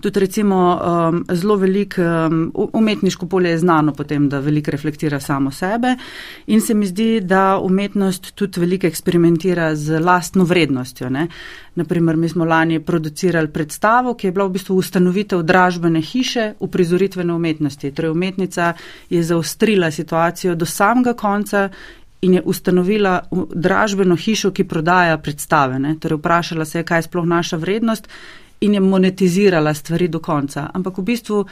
[0.00, 5.50] Tudi recimo um, zelo velik um, umetniško polje je znano potem, da veliko reflektira samo
[5.50, 5.96] sebe
[6.46, 11.10] in se mi zdi, da umetnost tudi veliko eksperimentira z lastno vrednostjo.
[11.10, 11.28] Ne.
[11.74, 16.68] Naprimer, mi smo lani producirali predstavo, ki je bila v bistvu ustanovitev dražbene hiše v
[16.68, 17.92] prizoritvene umetnosti.
[17.92, 18.72] Torej, umetnica
[19.10, 21.68] je zaostrila situacijo do samega konca
[22.20, 23.20] in je ustanovila
[23.54, 25.78] dražbeno hišo, ki prodaja predstave.
[25.78, 25.96] Ne.
[26.00, 28.08] Torej, vprašala se je, kaj je sploh naša vrednost
[28.60, 30.70] in je monetizirala stvari do konca.
[30.74, 31.44] Ampak v bistvu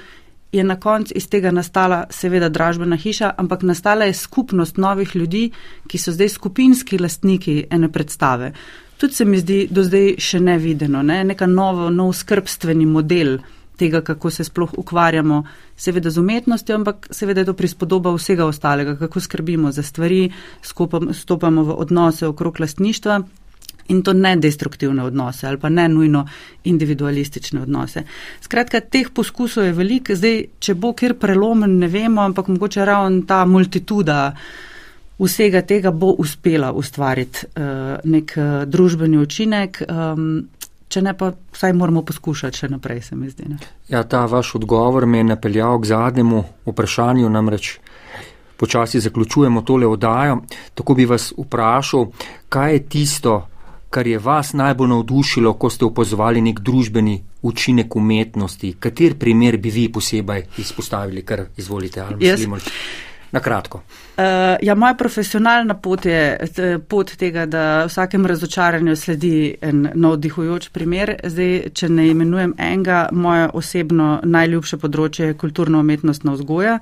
[0.52, 5.50] je na koncu iz tega nastala seveda dražbena hiša, ampak nastala je skupnost novih ljudi,
[5.86, 8.52] ki so zdaj skupinski lastniki ene predstave.
[8.98, 11.24] Tudi se mi zdi do zdaj še nevideno, ne?
[11.24, 13.38] neka novo, nov skrbstveni model
[13.76, 15.42] tega, kako se sploh ukvarjamo,
[15.76, 20.28] seveda z umetnostjo, ampak seveda je to prispodoba vsega ostalega, kako skrbimo za stvari,
[20.62, 23.24] stopamo v odnose okrog lastništva
[23.88, 26.26] in to ne destruktivne odnose ali pa ne nujno
[26.64, 28.04] individualistične odnose.
[28.40, 33.22] Skratka, teh poskusov je veliko, zdaj, če bo kjer prelomen, ne vemo, ampak mogoče ravno
[33.28, 34.32] ta multituda
[35.18, 39.82] vsega tega bo uspela ustvariti uh, nek uh, družbeni učinek.
[39.88, 40.48] Um,
[40.94, 43.48] Če ne, pa vsaj moramo poskušati še naprej, se mi zdi.
[43.50, 43.56] Ne?
[43.90, 47.70] Ja, ta vaš odgovor me je napeljal k zadnjemu vprašanju, namreč
[48.60, 50.36] počasi zaključujemo tole oddajo.
[50.74, 52.06] Tako bi vas vprašal,
[52.48, 53.34] kaj je tisto,
[53.94, 57.14] kar je vas najbolj navdušilo, ko ste opozvali nek družbeni
[57.46, 58.72] učinek umetnosti?
[58.80, 62.70] Kater primer bi vi posebej izpostavili, kar izvolite, ali yes.
[63.32, 63.82] na kratko?
[64.16, 64.24] Uh,
[64.62, 66.38] ja, moja profesionalna pot je
[66.88, 71.14] pot tega, da vsakem razočaranju sledi en navdihujoč primer.
[71.24, 76.80] Zdaj, če ne imenujem enega, moje osebno najljubše področje je kulturno-umetnostna vzgoja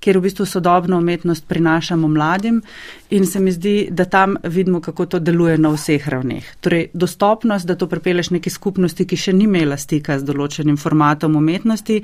[0.00, 2.62] kjer v bistvu sodobno umetnost prinašamo mladim
[3.10, 6.44] in se mi zdi, da tam vidimo, kako to deluje na vseh ravneh.
[6.60, 11.36] Torej, dostopnost, da to prepeleš neki skupnosti, ki še ni imela stika z določenim formatom
[11.36, 12.02] umetnosti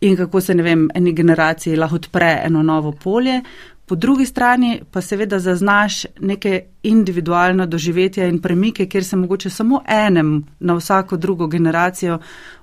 [0.00, 3.40] in kako se, ne vem, eni generaciji lahko odpre eno novo polje.
[3.86, 9.82] Po drugi strani pa seveda zaznaš neke individualno doživetje in premike, kjer se mogoče samo
[9.88, 12.18] enem na vsako drugo generacijo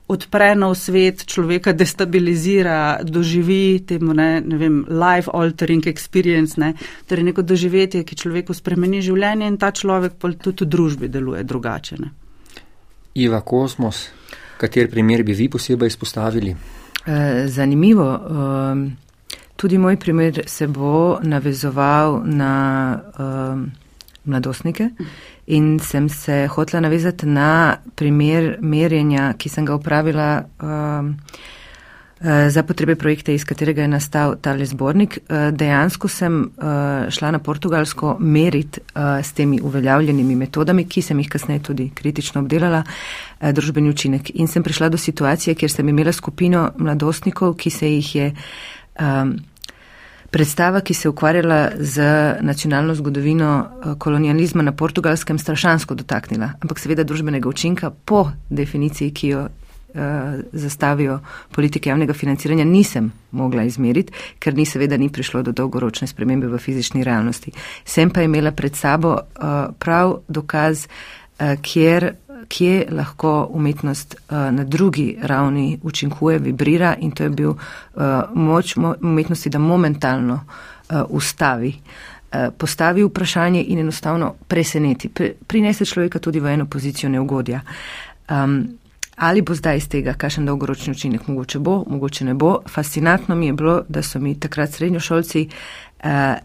[0.09, 6.73] odpre nov svet, človeka destabilizira, doživi temu, ne, ne vem, life altering experience, ne,
[7.05, 11.43] torej neko doživetje, ki človeku spremeni življenje in ta človek pa tudi v družbi deluje
[11.45, 11.99] drugače.
[12.01, 12.09] Ne.
[13.21, 14.07] Iva Kosmos,
[14.57, 16.55] kater primer bi vi posebej izpostavili?
[17.05, 18.09] Eh, zanimivo.
[18.09, 18.87] Ehm,
[19.55, 22.53] tudi moj primer se bo navezoval na
[23.19, 23.71] um,
[24.25, 24.89] mladostnike.
[25.49, 30.27] In sem se hotla navezati na primer merjenja, ki sem ga upravila
[30.61, 31.15] um,
[32.21, 35.17] Eh, za potrebe projekta, iz katerega je nastal tale zbornik.
[35.17, 38.79] Eh, dejansko sem eh, šla na Portugalsko merit
[39.23, 42.83] s temi uveljavljenimi metodami, ki sem jih kasneje tudi kritično obdelala,
[43.39, 44.31] družbeni učinek.
[44.35, 48.33] In sem prišla do situacije, kjer sem imela skupino mladostnikov, ki se jih je
[50.31, 52.03] predstava, ki se je ukvarjala z
[52.41, 56.53] nacionalno zgodovino kolonializma na portugalskem, strašansko dotaknila.
[56.61, 59.47] Ampak seveda družbenega učinka po definiciji, ki jo
[59.95, 61.19] Eh, zastavijo
[61.51, 66.57] politike javnega financiranja, nisem mogla izmeriti, ker ni seveda ni prišlo do dolgoročne spremembe v
[66.57, 67.51] fizični realnosti.
[67.85, 70.85] Sem pa imela pred sabo uh, prav dokaz,
[71.61, 72.13] kjer,
[72.49, 78.75] kje lahko umetnost uh, na drugi ravni učinkuje, vibrira in to je bil uh, moč
[79.01, 81.73] umetnosti, da momentalno uh, ustavi.
[82.57, 85.09] Postavi vprašanje in enostavno preseneti,
[85.47, 87.61] prinese človeka tudi v eno pozicijo neugodja.
[88.29, 88.79] Um,
[89.19, 91.27] Ali bo zdaj iz tega kakšen dolgoročni učinek?
[91.27, 92.59] Mogoče bo, mogoče ne bo.
[92.69, 95.49] Fascinantno mi je bilo, da so mi takrat srednjošolci
[95.99, 96.35] eh,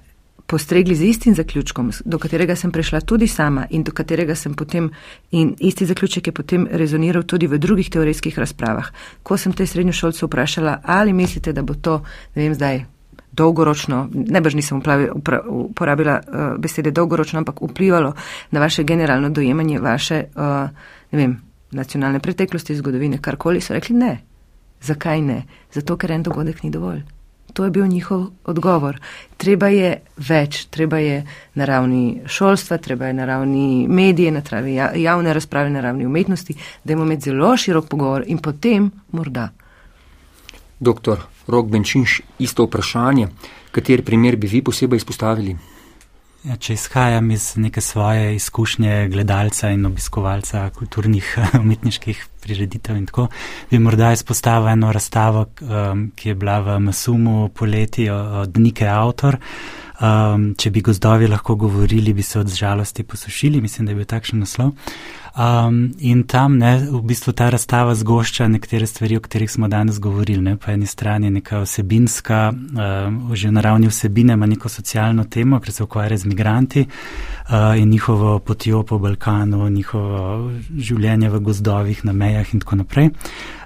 [0.46, 4.90] postregli z istim zaključkom, do katerega sem prišla tudi sama in do katerega sem potem,
[5.30, 8.90] in isti zaključek je potem rezoniral tudi v drugih teoretskih razpravah.
[9.22, 12.02] Ko sem te srednjošolce vprašala, ali mislite, da bo to,
[12.34, 12.84] ne vem zdaj,
[13.32, 14.82] dolgoročno, ne baš nisem
[15.48, 18.12] uporabila uh, besede dolgoročno, ampak vplivalo
[18.50, 20.68] na vaše generalno dojemanje, vaše, uh,
[21.10, 21.40] ne vem,
[21.70, 24.18] nacionalne preteklosti, zgodovine, karkoli, so rekli ne.
[24.82, 25.42] Zakaj ne?
[25.72, 27.02] Zato, ker en dogodek ni dovolj.
[27.54, 28.98] To je bil njihov odgovor.
[29.36, 31.20] Treba je več, treba je
[31.54, 36.06] na ravni šolstva, treba je na ravni medije, na ravni ja, javne razprave, na ravni
[36.06, 39.48] umetnosti, da imamo med zelo širok pogovor in potem morda.
[40.80, 43.28] Doktor Rok Benčinš, isto vprašanje.
[43.70, 45.56] Kateri primer bi vi posebej izpostavili?
[46.44, 51.30] Ja, če izhajam iz neke svoje izkušnje gledalca in obiskovalca kulturnih
[51.62, 53.30] umetniških prireditev in tako,
[53.70, 59.40] bi morda izpostavil eno razstavo, um, ki je bila v Masumu poleti od Nike Autor.
[59.94, 64.10] Um, če bi gozdovi lahko govorili, bi se od žalosti posušili, mislim, da je bil
[64.10, 64.74] takšen naslov.
[65.34, 69.98] Um, in tam ne, v bistvu ta razstava zgošča nekatere stvari, o katerih smo danes
[69.98, 70.42] govorili.
[70.42, 70.56] Ne.
[70.56, 75.58] Po eni strani je neka osebinska, um, že na ravni vsebine ima neko socialno temo,
[75.60, 82.04] ker se ukvarja z migranti uh, in njihovo potjo po Balkanu, njihovo življenje v gozdovih,
[82.04, 83.10] na mejah in tako naprej.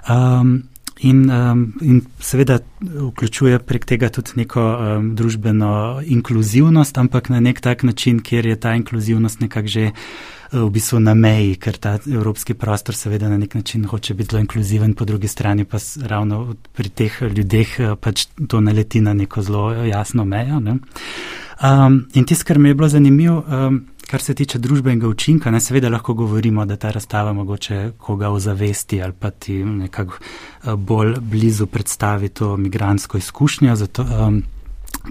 [0.09, 0.63] Um,
[1.01, 7.61] In, um, in seveda vključuje prek tega tudi neko um, družbeno inkluzivnost, ampak na nek
[7.63, 11.97] tak način, kjer je ta inkluzivnost nekako že uh, v bistvu na meji, ker ta
[12.03, 16.55] evropski prostor seveda na nek način hoče biti zelo inkluziven, po drugi strani pa ravno
[16.73, 20.59] pri teh ljudeh uh, pač to naleti na neko zelo jasno mejo.
[20.59, 25.59] Um, in tisto, kar mi je bilo zanimivo, um, Kar se tiče družbenega učinka, ne
[25.61, 31.13] seveda lahko govorimo, da ta razstava mogoče koga ozavesti ali pa ti nekako eh, bolj
[31.21, 34.41] blizu predstavi to migransko izkušnjo, zato, um,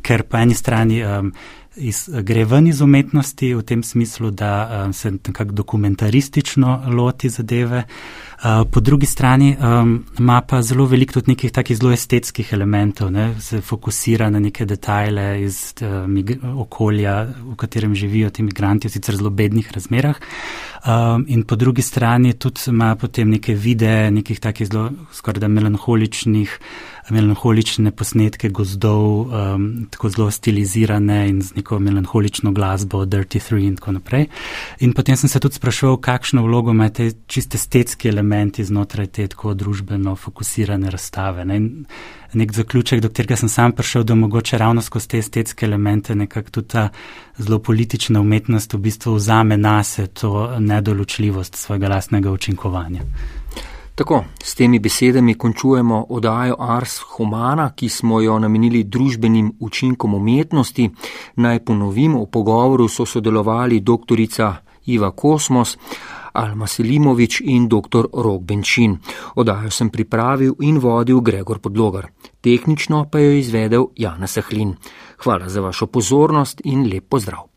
[0.02, 1.32] ker po eni strani um,
[1.78, 7.84] iz, gre ven iz umetnosti v tem smislu, da um, se nekako dokumentaristično loti zadeve.
[8.38, 13.10] Uh, po drugi strani um, ima pa zelo veliko tudi nekih takih zelo estetskih elementov,
[13.10, 13.34] ne?
[13.40, 19.16] se fokusira na neke detajle iz uh, okolja, v katerem živijo ti imigranti v sicer
[19.16, 20.16] zelo bednih razmerah.
[20.86, 25.48] Um, in po drugi strani tudi ima potem neke videe, nekih takih zelo skoraj da
[25.48, 26.58] melanholičnih
[27.10, 33.76] melanholične posnetke gozdov, um, tako zelo stilizirane in z neko melanholično glasbo, Dirty Three in
[33.76, 34.26] tako naprej.
[34.80, 39.26] In potem sem se tudi spraševal, kakšno vlogo imajo te čiste estetski elementi znotraj te
[39.28, 41.44] tako družbeno fokusirane razstave.
[41.44, 41.56] Ne?
[41.56, 41.84] In
[42.32, 46.50] nek zaključek, do katerega sem sam prišel, da mogoče ravno skozi te estetske elemente nekako
[46.50, 46.88] tudi ta
[47.38, 53.02] zelo politična umetnost v bistvu vzame nase to nedoločljivost svojega lastnega učinkovanja.
[53.98, 60.90] Tako, s temi besedami končujemo oddajo Ars Humana, ki smo jo namenili družbenim učinkom umetnosti.
[61.36, 64.22] Naj ponovimo, v pogovoru so sodelovali dr.
[64.86, 65.76] Iva Kosmos,
[66.32, 68.06] Alma Selimovič in dr.
[68.12, 68.94] Rok Benčin.
[69.34, 72.06] Oddajo sem pripravil in vodil Gregor Podlogar.
[72.40, 74.76] Tehnično pa jo je izvedel Jana Sahlin.
[75.24, 77.42] Hvala za vašo pozornost in lep pozdrav.